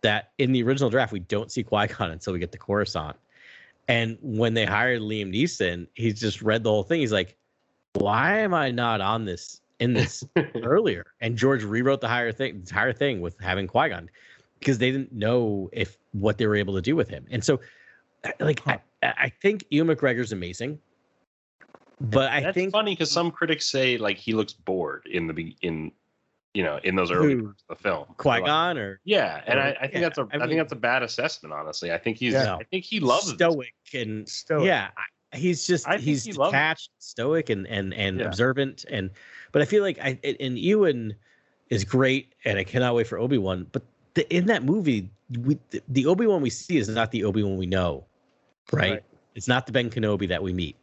[0.00, 3.16] That in the original draft, we don't see Qui Gon until we get to Coruscant.
[3.88, 7.00] And when they hired Liam Neeson, he's just read the whole thing.
[7.00, 7.36] He's like,
[7.94, 10.24] "Why am I not on this in this
[10.62, 14.08] earlier?" And George rewrote the entire thing, entire thing with having Qui Gon
[14.64, 17.26] because they didn't know if what they were able to do with him.
[17.30, 17.60] And so,
[18.40, 20.78] like, I, I think Ewan McGregor's amazing,
[22.00, 25.32] but I that's think funny because some critics say like he looks bored in the
[25.32, 25.92] be- in
[26.54, 27.44] you know in those early Who?
[27.44, 28.06] parts of the film.
[28.16, 30.48] Qui Like, Gon or yeah, and I, I think Yeah, that's a I I, mean-
[30.48, 31.52] think that's a bad assessment.
[31.54, 32.56] Honestly, I think he's Yeah.
[32.56, 33.34] I think he loves this.
[33.34, 34.66] stoic and Stoic.
[34.66, 38.26] yeah I- he's just I he's he detached stoic and and and Yeah.
[38.26, 39.10] observant and
[39.50, 41.12] but i feel like i and ewan
[41.70, 43.82] is great and i cannot wait for obi-wan but
[44.14, 47.66] the, in that movie we, the, the obi-wan we see is not the obi-wan we
[47.66, 48.04] know
[48.72, 48.92] right?
[48.92, 49.02] Right.
[49.34, 50.76] it's not the ben kenobi that we meet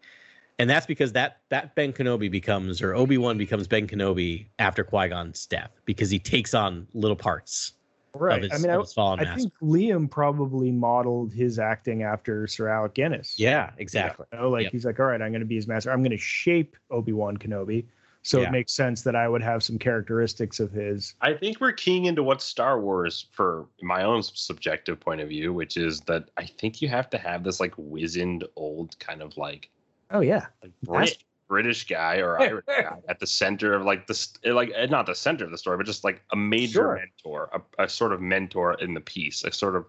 [0.61, 5.45] and that's because that that ben kenobi becomes or obi-wan becomes ben kenobi after qui-gon's
[5.47, 7.73] death because he takes on little parts
[8.13, 8.43] Right.
[8.43, 12.93] his, I mean, I, his I think Liam probably modeled his acting after Sir Alec
[12.93, 13.35] Guinness.
[13.39, 14.71] yeah exactly You know, like Yep.
[14.73, 15.91] he's like, all right, I'm going to be his master.
[15.91, 17.85] I'm going to shape Obi Wan Kenobi.
[18.23, 18.47] So Yeah.
[18.49, 21.15] it makes sense that I would have some characteristics of his.
[21.21, 25.53] I think we're keying into what Star Wars, for my own subjective point of view,
[25.53, 29.37] which is that I think you have to have this like wizened old kind of
[29.37, 29.69] like
[30.11, 34.33] Oh yeah, like Brit, British guy or Irish guy at the center of like this,
[34.43, 36.95] like eh, not the center of the story, but just like a major Sure.
[36.95, 39.85] mentor, a, a sort of mentor in the piece, a sort of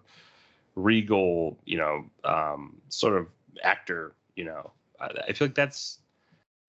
[0.75, 3.27] regal, you know, um, sort of
[3.63, 4.13] actor.
[4.35, 5.99] You know, I, I feel like that's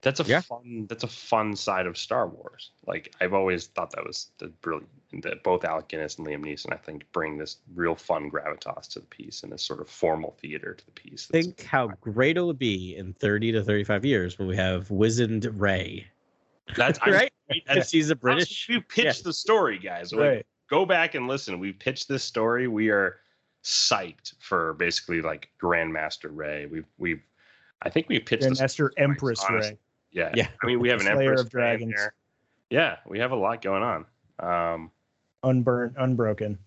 [0.04, 0.40] that's a Yeah.
[0.42, 2.70] fun that's a fun side of Star Wars.
[2.86, 4.88] Like I've always thought that was the brilliant
[5.22, 9.00] that both Alec Guinness and Liam Neeson, I think, bring this real fun gravitas to
[9.00, 11.26] the piece and this sort of formal theater to the piece.
[11.26, 16.06] think how great it'll be in 30 to 35 years when we have wizened Rey.
[16.76, 17.32] That's I'm- right?
[17.48, 18.66] that's- Because she's a that's- British.
[18.68, 20.12] We pitched the story, guys.
[20.12, 20.46] Like, right.
[20.68, 21.58] Go back and listen.
[21.60, 22.66] We pitched this story.
[22.68, 23.20] We are
[23.62, 26.66] psyched for basically like Grandmaster Rey.
[26.66, 27.22] We've we've
[27.82, 28.60] I think we pitched this.
[28.60, 29.72] Grandmaster twice, Empress honestly.
[29.72, 29.78] Rey.
[30.14, 30.30] Yeah.
[30.34, 30.48] Yeah.
[30.62, 31.94] I mean, we have an Slayer Empress of Rey Dragons.
[31.94, 32.14] there.
[32.70, 34.06] Yeah, we have a lot going on.
[34.38, 34.90] Um,
[35.42, 36.58] unburnt, unbroken.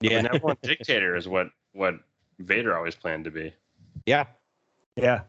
[0.00, 0.22] yeah.
[0.22, 1.94] Benevolent dictator is what what
[2.38, 3.52] Vader always planned to be.
[4.06, 4.26] Yeah.
[4.96, 5.22] Yeah.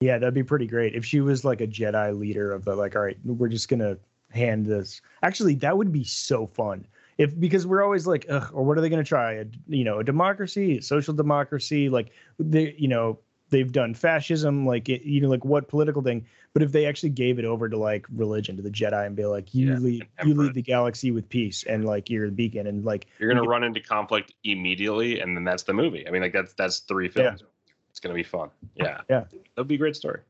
[0.00, 2.94] Yeah, that'd be pretty great if she was like a Jedi leader of the like,
[2.94, 3.98] all right, we're just gonna
[4.30, 5.00] hand this.
[5.22, 6.86] Actually, that would be so fun.
[7.18, 9.32] If because we're always like, Ugh, or what are they gonna try?
[9.32, 13.18] A, you know, a democracy, a social democracy, like they, you know,
[13.50, 16.26] they've done fascism, like it, you know, like what political thing.
[16.54, 19.24] But if they actually gave it over to like religion, to the Jedi, and be
[19.26, 22.66] like, you Yeah, lead, you lead the galaxy with peace, and like you're the beacon,
[22.66, 26.06] and like You're gonna you run into conflict immediately, and then that's the movie.
[26.06, 27.40] I mean, like that's that's three films.
[27.40, 27.46] Yeah.
[27.90, 28.50] It's gonna be fun.
[28.74, 29.00] Yeah.
[29.10, 29.24] Yeah.
[29.56, 30.20] That'd be a great story.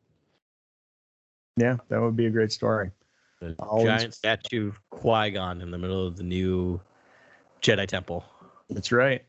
[1.57, 2.91] yeah, that would be a great story.
[3.41, 6.81] The Always- giant statue of Qui Gon in the middle of the new
[7.63, 8.25] Jedi Temple.
[8.71, 9.25] That's right.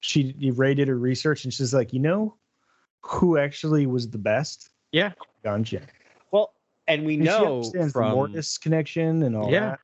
[0.00, 2.36] She Rey did her research and she's like, you know,
[3.02, 4.70] who actually was the best?
[4.92, 5.12] Yeah.
[5.44, 5.82] Gon Jinn.
[6.30, 6.52] Well,
[6.86, 9.76] and we And know from the Mortis connection and all Yeah.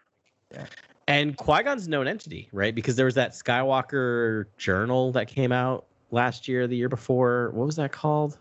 [0.51, 0.71] that.
[1.09, 2.75] and Qui Gon's a known entity, right?
[2.75, 7.51] Because there was that Skywalker journal that came out last year, the year before.
[7.55, 8.39] What was that called?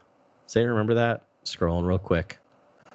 [0.48, 1.24] Does anyone remember that?
[1.46, 2.38] Scrolling real quick.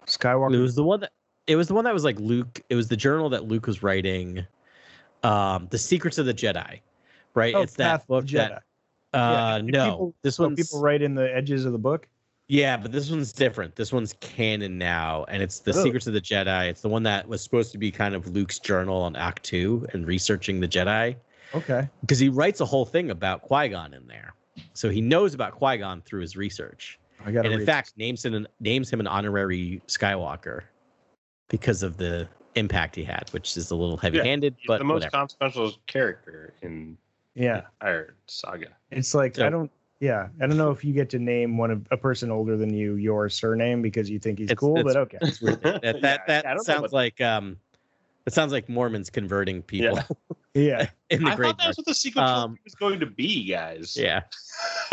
[0.06, 0.54] Skywalker.
[0.54, 1.10] It was the one that
[1.46, 2.60] it was the one that was like Luke.
[2.68, 4.46] It was the journal that Luke was writing,
[5.22, 6.80] um, the Secrets of the Jedi,
[7.34, 7.54] right?
[7.54, 8.48] Oh, it's that Path of book Jedi.
[8.48, 8.62] that.
[9.14, 9.18] Jedi.
[9.18, 12.06] Uh, If no, people- this one people write in the edges of the book.
[12.48, 13.74] yeah, but this one's different.
[13.76, 15.82] This one's canon now, and it's the Oh.
[15.84, 16.68] Secrets of the Jedi.
[16.68, 19.86] It's the one that was supposed to be kind of Luke's journal on Act Two
[19.92, 21.16] and researching the Jedi
[21.54, 21.88] Okay.
[22.00, 24.34] because he writes a whole thing about Qui Gon in there,
[24.74, 28.24] so he knows about Qui Gon through his research, I got and in fact names
[28.24, 30.62] him an, names him an honorary Skywalker
[31.48, 34.94] because of the impact he had, which is a little heavy-handed, He's but the most
[35.04, 35.10] whatever.
[35.12, 36.96] consequential character in
[37.38, 38.68] yeah, the entire saga.
[38.90, 39.70] it's like I don't.
[40.00, 42.72] Yeah, I don't know if you get to name one of a person older than
[42.72, 45.18] you your surname because you think he's It's- cool, it's- but okay.
[45.22, 45.60] It's weird.
[45.62, 47.56] That that, Yeah, that I sounds about- like um,
[48.26, 49.98] it sounds like Mormons converting people
[50.54, 50.62] Yeah.
[50.80, 51.78] Yeah, in the I Great thought that's Dark.
[51.78, 53.96] what the sequel Um, trilogy was going to be, guys.
[53.98, 54.22] Yeah.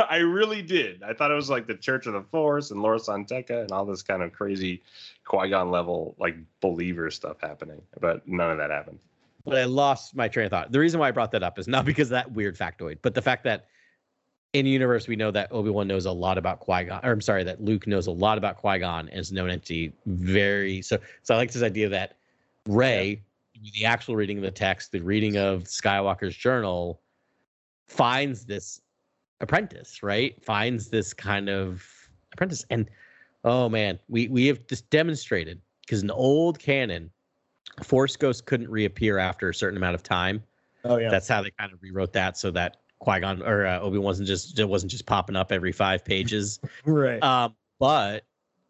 [0.09, 1.01] I really did.
[1.03, 3.71] I thought it was like the Church of the Force and Lor San Tekka and
[3.71, 4.81] all this kind of crazy
[5.23, 8.99] Qui Gon level like believer stuff happening, but none of that happened.
[9.45, 10.71] But I lost my train of thought.
[10.71, 13.13] The reason why I brought that up is not because of that weird factoid, but
[13.13, 13.67] the fact that
[14.55, 17.01] in the universe, we know that Obi Wan knows a lot about Qui Gon.
[17.03, 19.91] Or I'm sorry, that Luke knows a lot about Qui Gon and is known entity.
[20.05, 20.97] Very so.
[21.23, 22.17] So I like this idea that
[22.65, 23.21] Rey,
[23.73, 27.01] the actual reading of the text, the reading of Skywalker's journal,
[27.89, 28.79] finds this
[29.41, 30.41] apprentice, right?
[30.41, 31.85] Finds this kind of
[32.31, 32.89] apprentice, and
[33.43, 37.11] oh man, we we have just demonstrated because an old canon,
[37.83, 40.43] Force Ghosts couldn't reappear after a certain amount of time.
[40.83, 41.09] Oh yeah.
[41.09, 44.27] That's how they kind of rewrote that so that Qui Gon or uh, Obi wasn't
[44.27, 46.59] just it wasn't just popping up every five pages.
[46.85, 47.21] right.
[47.21, 48.25] um, but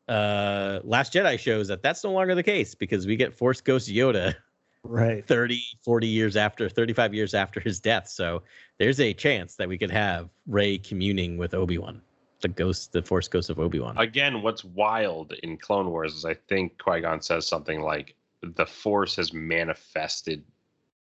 [0.07, 3.89] uh, Last Jedi shows that that's no longer the case because we get Force Ghost
[3.89, 4.35] Yoda
[4.83, 5.25] right.
[5.25, 8.07] 30, 40 years after, 35 years after his death.
[8.07, 8.43] So
[8.77, 12.01] there's a chance that we could have Rey communing with Obi Wan,
[12.41, 13.97] the ghost, the Force ghost of Obi Wan.
[13.97, 18.15] Again, what's wild in Clone Wars is I think Qui Gon says something like,
[18.55, 20.43] "The Force has manifested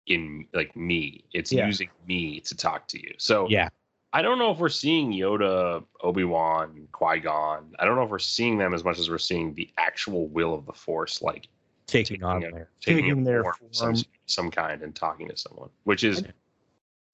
[0.07, 1.25] in like me.
[1.33, 1.67] It's Yeah.
[1.67, 3.69] using me to talk to you." So yeah,
[4.13, 7.75] I don't know if we're seeing Yoda, Obi Wan, Qui Gon.
[7.79, 10.55] I don't know if we're seeing them as much as we're seeing the actual will
[10.55, 11.49] of the Force, like
[11.87, 12.71] taking on a- there.
[12.81, 13.95] taking, Taking their form, of some
[14.27, 16.23] some kind and talking to someone, which is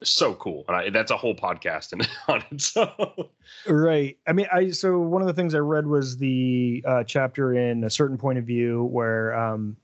[0.02, 0.64] so cool.
[0.68, 2.60] And I, that's a whole podcast in, on it.
[2.60, 3.30] So
[3.66, 4.18] Right.
[4.26, 7.84] I mean, I so one of the things I read was the uh, chapter in
[7.84, 9.76] a certain point of view where um,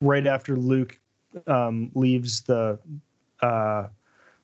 [0.00, 0.98] right after Luke
[1.46, 2.78] um, leaves the
[3.42, 3.88] uh,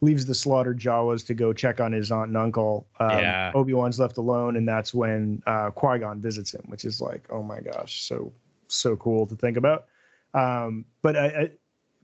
[0.00, 3.52] leaves the slaughtered Jawas to go check on his aunt and uncle, um, Yeah.
[3.54, 7.26] Obi Wan's left alone, and that's when uh, Qui Gon visits him, which is like,
[7.30, 8.32] oh my gosh, so
[8.68, 9.86] so cool to think about.
[10.34, 11.50] Um, but I, I,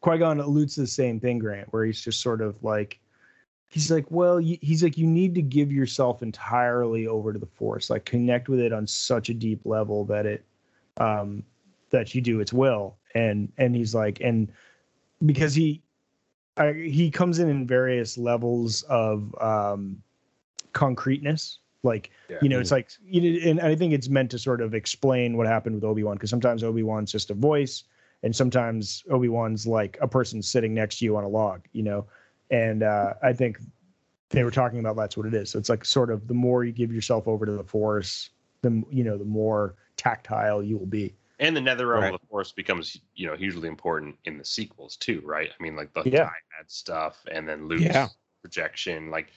[0.01, 2.99] Qui Gon alludes to the same thing, Grant, where he's just sort of like,
[3.69, 7.47] he's like, well, you, he's like, you need to give yourself entirely over to the
[7.47, 10.45] Force, like connect with it on such a deep level that it,
[10.97, 11.45] um,
[11.93, 14.51] that you do its will, and and he's like, and
[15.25, 15.81] because he,
[16.57, 20.03] I, he comes in in various levels of um,
[20.73, 24.61] concreteness, like you know, it's like, you know, and I think it's meant to sort
[24.61, 27.85] of explain what happened with Obi Wan, because sometimes Obi Wan's just a voice,
[28.23, 31.83] and sometimes Obi Wan's like a person sitting next to you on a log, you
[31.83, 32.07] know,
[32.51, 33.59] and uh, I think
[34.31, 35.51] they were talking about that's what it is.
[35.51, 38.31] So it's like sort of the more you give yourself over to the Force,
[38.63, 41.15] the you know, the more tactile you will be.
[41.43, 42.15] And the Nether Realm Right.
[42.15, 45.51] of the Force becomes you know hugely important in the sequels too, right?
[45.59, 46.31] I mean, like the Yeah.
[46.31, 48.09] Dyad stuff, and then Luke's Yeah.
[48.41, 49.11] projection.
[49.11, 49.33] Like,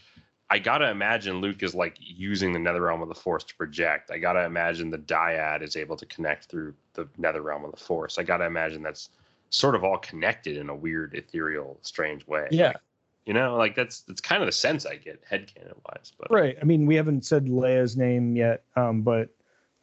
[0.52, 4.12] I gotta imagine Luke is like using the Nether Realm of the Force to project.
[4.12, 7.78] I gotta imagine the Dyad is able to connect through the Nether Realm of the
[7.78, 8.20] Force.
[8.20, 9.10] I gotta imagine that's
[9.50, 12.48] sort of all connected in a weird, ethereal, strange way.
[12.52, 12.68] Yeah.
[12.68, 12.78] Like,
[13.26, 16.12] you know, like that's that's kind of the sense I get headcanon wise.
[16.20, 16.56] But Right.
[16.62, 19.30] I mean, we haven't said Leia's name yet, um, but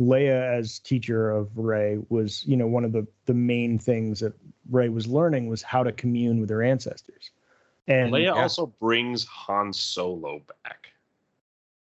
[0.08, 4.32] Leia as teacher of Rey was, you know, one of the the main things that
[4.70, 7.30] Rey was learning was how to commune with her ancestors.
[7.88, 10.92] And Leia also brings Han Solo back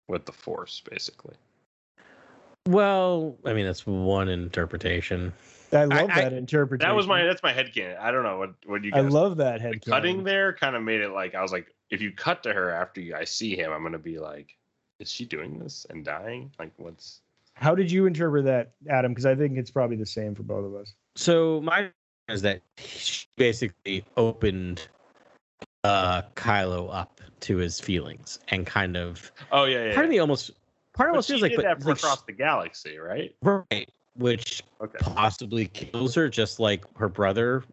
[0.07, 1.36] with the Force, basically.
[2.68, 5.34] Well, I mean, that's one interpretation.
[5.72, 6.89] I love I- that interpretation.
[6.89, 7.99] That was my that's my headcanon.
[7.99, 11.01] I don't know what what you I love that the cutting there kind of made
[11.01, 13.72] it like I was like, if you cut to her after you guys see him,
[13.72, 14.55] I'm gonna be like,
[14.99, 16.51] is she doing this and dying?
[16.59, 17.22] Like, what's
[17.60, 19.12] How did you interpret that, Adam?
[19.12, 20.93] Because I think it's probably the same for both of us.
[21.16, 21.89] So my
[22.30, 24.88] is that she basically opened
[25.84, 29.93] uh Kylo up to his feelings and kind of oh yeah, yeah.
[29.93, 30.51] part of me almost
[30.93, 33.36] part of almost feels like but that for like, across the galaxy, right?
[33.41, 34.97] right which Okay.
[34.99, 37.64] possibly kills her just like her brother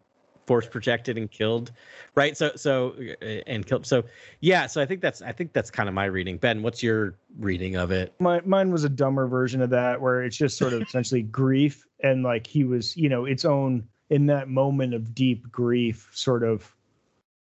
[0.47, 1.71] force projected and killed
[2.15, 4.03] right so so uh, and killed so
[4.41, 7.15] yeah so i think that's i think that's kind of my reading ben what's your
[7.39, 10.73] reading of it My mine was a dumber version of that, where it's just sort
[10.73, 15.13] of essentially grief, and like he was, you know, its own in that moment of
[15.15, 16.73] deep grief, sort of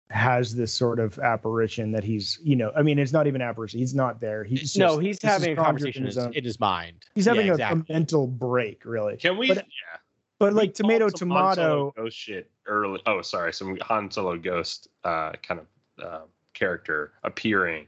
[0.10, 3.80] has this sort of apparition that he's, you know, I mean, it's not even apparition.
[3.80, 4.44] He's not there.
[4.46, 7.26] He's no he's having a conversation in in his his, own- in his mind He's
[7.26, 7.84] Yeah, having a, exactly.
[7.90, 9.18] a mental break, really.
[9.18, 9.50] Can we?
[9.50, 9.98] But- yeah.
[10.40, 11.94] But like tomato, called some Han Solo tomato.
[12.04, 13.02] ghost shit early.
[13.06, 15.68] Oh, sorry, some Han Solo ghost uh, kind of
[16.04, 16.22] uh,
[16.54, 17.88] character appearing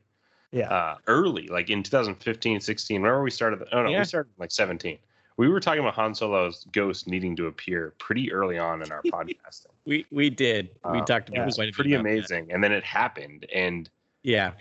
[0.52, 0.70] Yeah.
[0.70, 3.02] uh, early, like in 2015, 16.
[3.02, 3.60] Remember we started?
[3.60, 4.00] The, oh no, Yeah.
[4.00, 4.98] we started like 17.
[5.38, 9.02] We were talking about Han Solo's ghost needing to appear pretty early on in our
[9.14, 9.68] podcasting.
[9.86, 12.04] we we did we Uh, talked yeah, about It was quite a bit pretty about
[12.04, 12.10] that.
[12.10, 13.90] amazing, and then it happened, and
[14.24, 14.52] yeah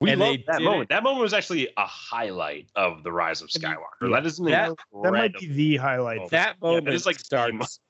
[0.00, 0.82] we And loved that moment.
[0.82, 4.02] it- That moment was actually a highlight of the rise of Skywalker.
[4.02, 4.08] Yeah.
[4.10, 5.02] That is an That- incredible.
[5.04, 6.18] That might be the highlight.
[6.20, 7.80] Oh, that Yeah, moment it is like starts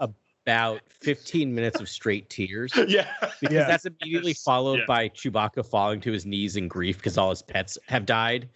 [0.46, 3.08] about 15 minutes of straight tears yeah.
[3.40, 3.66] because Yeah.
[3.66, 4.84] that's immediately followed yeah.
[4.86, 8.48] by Chewbacca falling to his knees in grief because all his pets have died,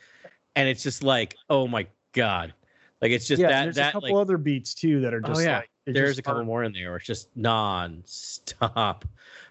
[0.57, 2.55] and it's just like, oh my god,
[3.03, 5.31] like it's just yeah, that there's a couple like other beats too that are just
[5.31, 5.57] Oh, just yeah.
[5.59, 9.05] like there's just a couple aren't- more in there where it's just non-stop.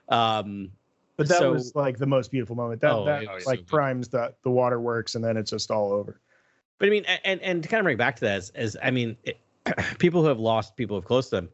[0.08, 0.72] Um,
[1.18, 2.80] But that So- was like the most beautiful moment.
[2.82, 5.92] That Oh, that it like so primes the the waterworks, and then it's just all
[5.92, 6.22] over.
[6.78, 8.90] But I mean, and and to kind of bring back to that, as, as I
[8.92, 9.38] mean, it,
[10.00, 11.50] people who have lost people who have close to them,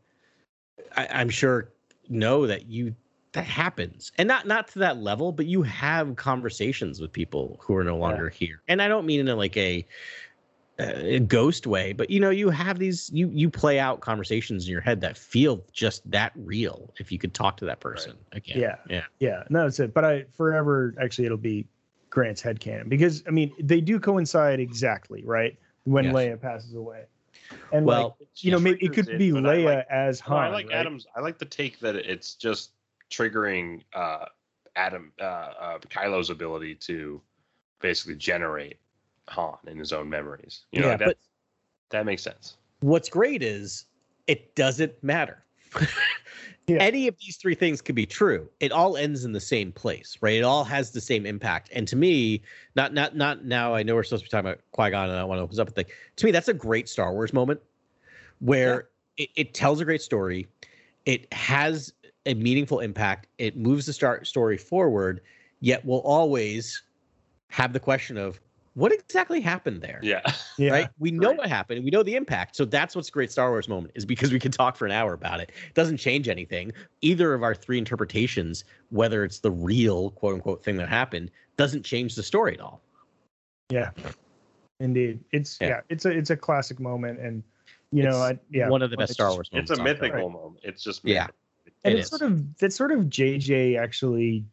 [0.96, 1.72] I, I'm sure
[2.10, 2.96] know that you
[3.34, 7.76] that happens, and not not to that level, but you have conversations with people who
[7.76, 9.86] are no longer here, and I don't mean in a, like a,
[10.80, 14.72] a ghost way, but you know, you have these you you play out conversations in
[14.72, 18.60] your head that feel just that real if you could talk to that person again.
[18.60, 18.76] Yeah.
[18.90, 19.94] yeah, Yeah, no, that's it.
[19.94, 21.68] But I forever actually it'll be
[22.10, 26.14] Grant's headcanon because I mean they do coincide exactly right when Yes.
[26.16, 27.04] Leia passes away,
[27.72, 30.36] and Well, like you know maybe it could it, be but Leia like- as No,
[30.36, 30.44] Han.
[30.46, 30.76] I like right?
[30.76, 31.06] Adam's.
[31.16, 32.72] I like the take that it's just
[33.12, 34.26] triggering uh,
[34.76, 37.22] Adam uh, uh, Kylo's ability to
[37.82, 38.80] basically generate
[39.30, 40.66] Han in his own memories.
[40.72, 41.18] You know, Yeah, that, but-
[41.90, 42.58] that makes sense.
[42.82, 43.86] what's great is
[44.28, 45.44] it doesn't matter.
[46.68, 46.78] Yeah.
[46.78, 48.50] Any of these three things could be true.
[48.60, 50.34] It all ends in the same place, right?
[50.34, 51.70] It all has the same impact.
[51.74, 52.42] And to me,
[52.76, 53.76] not not not now.
[53.76, 55.60] I know we're supposed to be talking about Qui Gon, and I want to open
[55.60, 55.86] up a thing.
[56.16, 57.62] To me, that's a great Star Wars moment
[58.40, 58.88] where
[59.18, 60.48] it, it tells a great story.
[61.06, 61.94] It has
[62.26, 63.28] a meaningful impact.
[63.38, 65.22] It moves the start story forward.
[65.60, 66.82] Yet we'll always
[67.50, 68.40] have the question of
[68.76, 70.22] what exactly happened there Yeah.
[70.58, 70.90] yeah, right?
[71.00, 71.38] We know Right.
[71.40, 71.84] what happened.
[71.84, 72.56] We know the impact.
[72.56, 75.14] So that's what's great Star Wars moment is because we can talk for an hour
[75.14, 75.50] about it.
[75.68, 76.72] It doesn't change anything.
[77.02, 81.84] Either of our three interpretations, whether it's the real quote unquote thing that happened, doesn't
[81.84, 82.82] change the story at all.
[83.72, 83.90] yeah,
[84.80, 85.20] indeed.
[85.32, 85.68] It's Yeah.
[85.68, 85.82] yeah.
[85.90, 87.42] it's a it's a classic moment, and
[87.92, 89.74] you know, I, It's yeah, one of the best it's Star just- Wars It's a
[89.74, 89.84] on film.
[89.86, 90.60] mythical moment.
[90.64, 91.28] It's just Yeah.
[91.84, 92.20] and It it's is.
[92.20, 94.44] sort of that's sort of JJ actually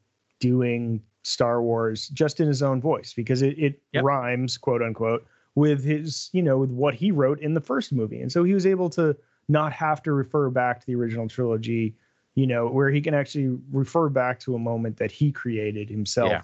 [0.41, 4.05] doing Star Wars just in his own voice because it, it Yep.
[4.05, 8.21] rhymes quote unquote with his you know with what he wrote in the first movie
[8.21, 9.15] and so he was able to
[9.49, 11.95] not have to refer back to the original trilogy
[12.35, 16.31] you know where he can actually refer back to a moment that he created himself
[16.31, 16.43] Yeah.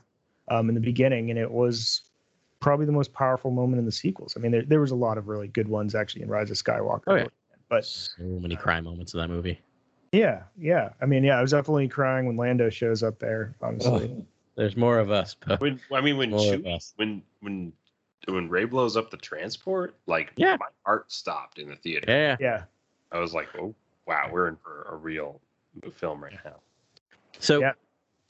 [0.51, 2.03] um, in the beginning and it was
[2.61, 5.17] probably the most powerful moment in the sequels i mean there, there was a lot
[5.19, 7.27] of really good ones actually in rise of skywalker Oh, yeah.
[7.71, 9.59] but So many cry moments in that movie.
[10.13, 14.15] yeah yeah i mean yeah i was definitely crying when lando shows up there honestly
[14.59, 16.93] There's more of us, but When I mean when Chewie- us.
[16.97, 17.73] when when
[18.27, 20.57] when Rey blows up the transport, like Yeah.
[20.59, 22.07] my heart stopped in the theater.
[22.09, 22.37] Yeah.
[22.41, 22.65] yeah
[23.13, 23.73] I was like, oh
[24.07, 25.41] wow, we're in for a real
[25.95, 26.57] film right now.
[27.39, 27.73] So, Yeah.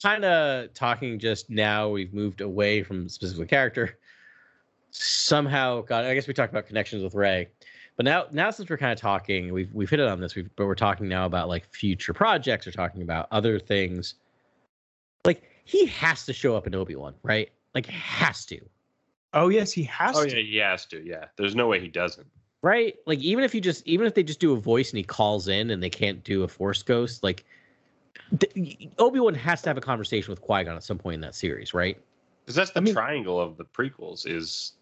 [0.02, 3.98] kind of talking just now, we've moved away from specific character.
[4.90, 6.04] Somehow, got.
[6.04, 7.48] I guess we talked about connections with Rey,
[7.96, 10.34] but now, now since we're kind of talking, we've we've hit it on this.
[10.34, 12.66] We've, but we're talking now about like future projects.
[12.66, 14.14] We're talking about other things.
[15.24, 17.50] Like he has to show up in Obi Wan, right?
[17.74, 18.58] Like has to,
[19.34, 20.22] oh yes he has to.
[20.22, 21.04] Oh to yeah, he has to.
[21.06, 22.26] Yeah, there's no way he doesn't.
[22.62, 22.96] right?
[23.06, 25.46] Like even if you just, even if they just do a voice and he calls
[25.46, 27.44] in and they can't do a Force ghost, like
[28.98, 31.34] Obi Wan has to have a conversation with Qui Gon at some point in that
[31.34, 31.98] series, right?
[32.44, 34.72] Because that's the I mean- triangle of the prequels is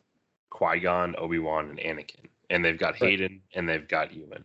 [0.50, 3.10] Qui Gon, Obi Wan, and Anakin, and they've got Right.
[3.10, 4.44] Hayden and they've got Ewan.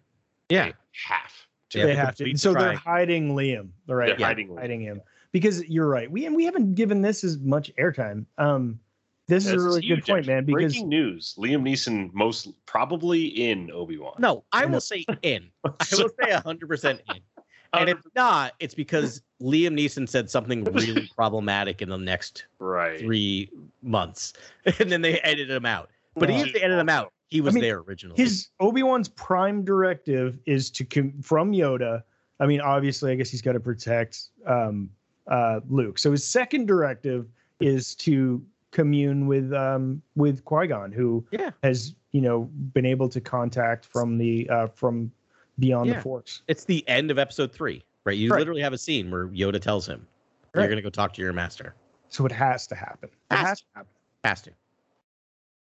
[0.50, 0.66] Yeah.
[0.66, 1.32] They have
[1.70, 1.86] to.
[1.86, 5.02] They have to complete so they're hiding liam right They're yeah, hiding hiding him
[5.32, 8.80] because you're right we and we haven't given this as much airtime um
[9.28, 13.28] this is This a really good point man because breaking news: Liam Neeson most probably
[13.28, 14.16] in Obi Wan.
[14.20, 15.50] No, I will say in.
[15.64, 17.22] I will say hundred percent in.
[17.74, 23.00] And if not, it's because Liam Neeson said something really problematic in the next right.
[23.00, 23.50] three
[23.82, 24.34] months,
[24.66, 25.90] and then they edited him out.
[26.16, 26.36] But Yeah.
[26.36, 28.22] even if they edited him out, he was mean, there originally.
[28.22, 32.04] his obi-wan's prime directive is to com- from yoda
[32.42, 34.90] i mean obviously i guess he's got to protect um
[35.32, 37.26] uh luke so his second directive
[37.60, 41.52] is to commune with um with qui-gon who Yeah.
[41.64, 45.12] has you know been able to contact from the uh from
[45.60, 45.96] beyond Yeah.
[45.96, 48.18] the force it's the end of episode three, right?
[48.18, 48.40] You Right.
[48.40, 50.06] literally have a scene where Yoda tells him,
[50.54, 50.62] Right.
[50.64, 51.74] "You're going to go talk to your master."
[52.10, 53.92] so it has to happen it Has has to happen
[54.26, 54.52] Has to.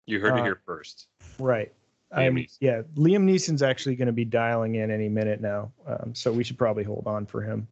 [0.07, 1.07] You heard Uh, it here first.
[1.39, 1.73] right
[2.15, 2.57] Liam Um, Neeson.
[2.61, 6.43] yeah liam neeson's actually going to be dialing in any minute now um, so we
[6.45, 7.67] should probably hold on for him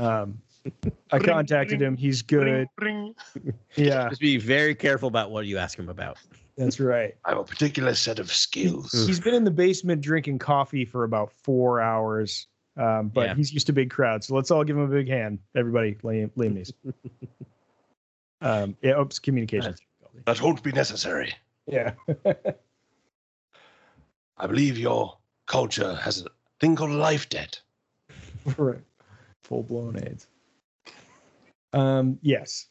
[0.00, 0.38] um
[1.12, 3.54] i contacted him he's good Ring, ring.
[3.76, 6.18] yeah Just be very careful about what you ask him about.
[6.56, 8.92] that's right I have a particular set of skills.
[9.06, 12.46] he's been in the basement drinking coffee for about four hours
[12.76, 13.34] um, but Yeah.
[13.34, 16.30] he's used to big crowds so let's all give him a big hand everybody liam,
[16.36, 16.74] liam neeson
[18.42, 19.80] um yeah oops communications
[20.24, 21.32] That won't be necessary.
[21.66, 21.92] yeah
[24.38, 26.28] I believe your culture has a
[26.60, 27.60] thing called life debt.
[28.56, 28.80] right.
[29.50, 30.28] Full blown AIDS.
[31.74, 32.68] Um, yes.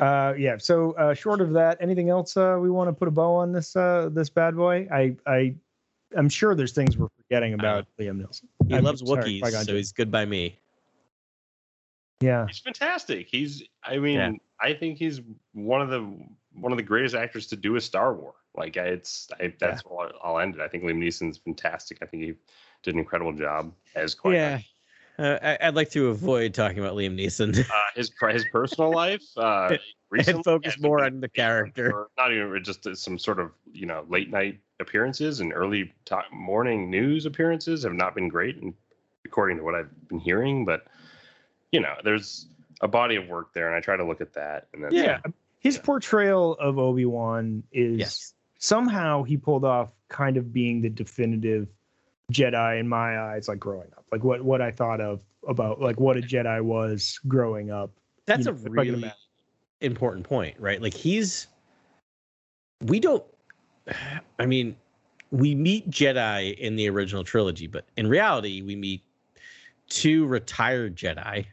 [0.00, 0.56] Uh, yeah.
[0.58, 3.52] So uh, short of that, anything else uh, we want to put a bow on
[3.52, 4.88] this uh, this bad boy?
[4.92, 5.54] I I
[6.16, 8.44] I'm sure there's things we're forgetting about Liam Neeson.
[8.66, 9.76] He I'm loves sorry, Wookiees, Qui-Gon so Jinn.
[9.76, 10.58] he's good by me.
[12.20, 12.46] Yeah.
[12.46, 13.28] he's fantastic.
[13.30, 14.30] He's I mean, Yeah.
[14.60, 15.20] I think he's
[15.52, 16.00] one of the
[16.54, 18.34] one of the greatest actors to do a Star War.
[18.56, 20.60] Like I- it's I, that's all I'll end it.
[20.60, 21.98] I think Liam Neeson's fantastic.
[22.02, 22.34] I think he
[22.82, 24.40] did an incredible job as Qui-Gon.
[24.40, 24.58] Yeah.
[25.18, 29.22] Uh, I, I'd like to avoid talking about Liam Neeson Uh, his his personal life
[29.36, 29.76] uh,
[30.10, 32.08] recently and focus has been more on the character.
[32.18, 36.90] Not even just some sort of you know late night appearances and early ti morning
[36.90, 38.74] news appearances have not been great, and
[39.24, 40.64] according to what I've been hearing.
[40.64, 40.86] But
[41.70, 42.46] you know, there's
[42.80, 44.68] a body of work there, and I try to look at that.
[44.72, 45.20] And then Yeah.
[45.60, 48.34] His portrayal of Obi Wan is Yes.
[48.58, 51.68] somehow he pulled off kind of being the definitive
[52.32, 56.00] Jedi in my eyes, like growing up, like what what I thought of about like
[56.00, 57.90] what a Jedi was growing up.
[58.26, 59.12] That's you a know, if really
[59.80, 60.80] important point, right?
[60.80, 61.46] Like he's
[62.82, 63.24] we don't
[64.38, 64.76] I mean,
[65.30, 69.02] we meet Jedi in the original trilogy, but in reality we meet
[69.88, 71.44] two retired Jedi,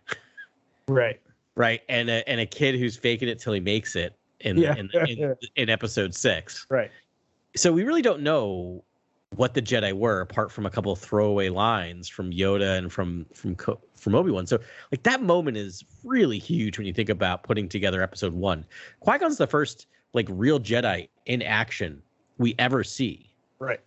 [0.88, 1.20] Right.
[1.56, 1.82] right?
[1.90, 4.76] And a and a kid who's faking it till he makes it in Yeah.
[4.76, 6.68] in, in, in episode 6.
[6.70, 6.92] Right.
[7.58, 8.86] So we really don't know
[9.36, 13.26] what the Jedi were apart from a couple of throwaway lines from Yoda and from
[13.34, 13.56] from
[13.96, 14.46] from Obi-Wan.
[14.46, 14.60] So
[14.92, 18.66] like that moment is really huge when you think about putting together episode 1.
[19.00, 22.02] Qui-Gon's the first like real Jedi in action
[22.38, 23.80] we ever see, Right.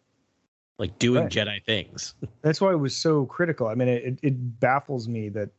[0.78, 1.32] like doing Right.
[1.32, 2.14] Jedi things.
[2.42, 3.66] That's why it was so critical.
[3.66, 5.51] I mean, it, it- it baffles me that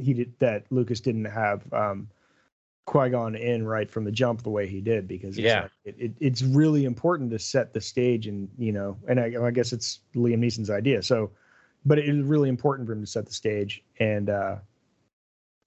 [0.00, 2.08] he did that Lucas didn't have um,
[2.84, 5.62] Qui Gon in right from the jump the way he did because it's Yeah.
[5.62, 9.34] like, it, it, it's really important to set the stage and you know, and I,
[9.40, 11.02] I guess it's Liam Neeson's idea.
[11.02, 11.30] So,
[11.84, 14.56] but it is really important for him to set the stage and uh,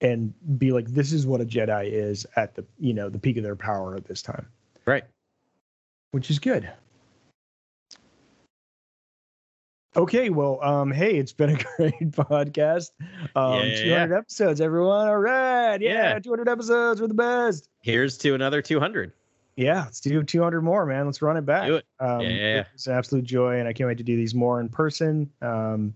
[0.02, 3.38] and be like, this is what a Jedi is at the you know the peak
[3.38, 4.46] of their power at this time,
[4.84, 5.04] Right.
[6.10, 6.70] which is good.
[9.96, 12.90] Okay, well, um, hey, it's been a great podcast.
[13.34, 13.84] Um, Yeah.
[14.06, 15.08] 200 episodes, everyone.
[15.08, 16.18] All right, yeah, Yeah.
[16.18, 17.00] 200 episodes.
[17.00, 17.70] We're the best.
[17.80, 19.12] Here's to another 200.
[19.56, 21.06] Yeah, let's do 200 more, man.
[21.06, 21.66] Let's run it back.
[21.66, 21.86] Do it.
[21.98, 22.64] Um, Yeah, yeah, yeah.
[22.74, 25.30] It's an absolute joy, and I can't wait to do these more in person.
[25.40, 25.94] Um,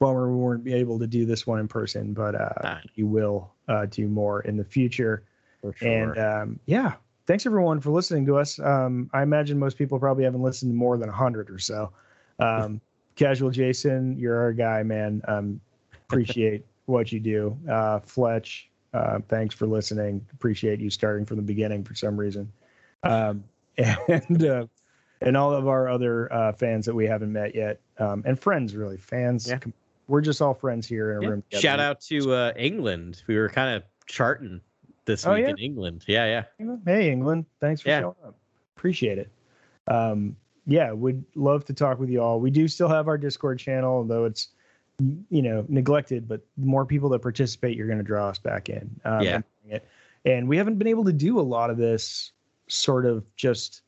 [0.00, 2.80] bummer we weren't be able to do this one in person, but uh, Ah.
[2.96, 5.24] we will uh, do more in the future.
[5.62, 5.88] For sure.
[6.12, 6.94] And um, yeah,
[7.26, 8.58] thanks everyone for listening to us.
[8.58, 11.90] Um, I imagine most people probably haven't listened to more than 100 or so.
[12.38, 12.82] Um,
[13.20, 15.20] Casual Jason, you're our guy, man.
[15.28, 15.60] Um,
[16.08, 17.54] appreciate what you do.
[17.70, 20.24] Uh, Fletch, uh, thanks for listening.
[20.32, 22.50] Appreciate you starting from the beginning for some reason.
[23.02, 23.44] Um,
[23.76, 24.66] and uh,
[25.20, 28.74] and all of our other uh, fans that we haven't met yet, um, and friends,
[28.74, 29.46] really fans.
[29.48, 29.58] Yeah.
[30.08, 31.28] We're just all friends here in a Yeah.
[31.28, 31.42] room.
[31.42, 31.60] together.
[31.60, 33.22] Shout out to uh, England.
[33.26, 34.62] We were kind of charting
[35.04, 35.50] this Oh, week yeah?
[35.50, 36.04] in England.
[36.08, 36.74] Yeah, yeah.
[36.86, 37.44] Hey, England.
[37.60, 38.00] Thanks for Yeah.
[38.00, 38.34] showing up.
[38.78, 39.30] Appreciate it.
[39.88, 40.36] Um,
[40.70, 42.38] yeah, would love to talk with you all.
[42.40, 44.48] We do still have our Discord channel, though it's
[45.28, 46.28] you know neglected.
[46.28, 48.88] But the more people that participate, you're going to draw us back in.
[49.04, 49.40] Um, Yeah.
[49.70, 49.80] and.
[50.26, 52.32] And we haven't been able to do a lot of this
[52.68, 53.80] sort of just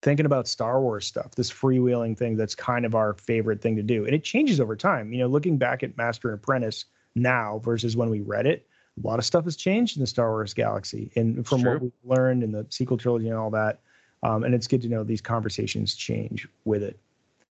[0.00, 3.82] thinking about Star Wars stuff, this freewheeling thing that's kind of our favorite thing to
[3.82, 4.04] do.
[4.04, 5.12] And it changes over time.
[5.12, 6.84] You know, looking back at Master and Apprentice
[7.16, 8.66] now versus when we read it,
[9.02, 11.10] a lot of stuff has changed in the Star Wars galaxy.
[11.16, 11.72] And from True.
[11.72, 13.80] what we've learned in the sequel trilogy and all that.
[14.22, 16.98] Um, and it's good to know these conversations change with it.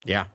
[0.06, 0.26] Yeah.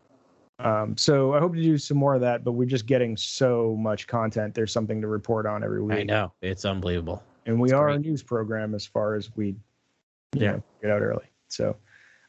[0.58, 3.76] Um, so I hope to do some more of that, but we're just getting so
[3.78, 4.54] much content.
[4.54, 5.98] There's something to report on every week.
[5.98, 6.32] I know.
[6.42, 7.22] It's unbelievable.
[7.46, 9.54] And we It's are a news program as far as we
[10.34, 10.52] Yeah.
[10.52, 11.26] know, get out early.
[11.46, 11.76] So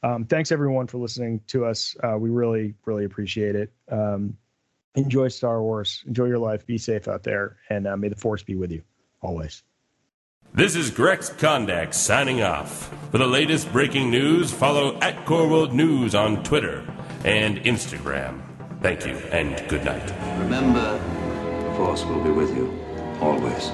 [0.04, 1.95] um, thanks everyone for listening to us.
[2.04, 3.71] Uh, we really, really appreciate it.
[3.89, 4.38] Um,
[4.96, 6.04] enjoy Star Wars.
[6.08, 6.66] Enjoy your life.
[6.66, 7.58] Be safe out there.
[7.70, 8.82] And uh, may the force be with you
[9.21, 9.63] always.
[10.51, 12.92] This is Grex Kondak signing off.
[13.12, 16.84] For the latest breaking news, follow at Core World News on Twitter
[17.24, 18.42] and Instagram.
[18.82, 20.12] Thank you and good night.
[20.39, 20.97] Remember,
[21.63, 22.78] the Force will be with you,
[23.21, 23.71] always.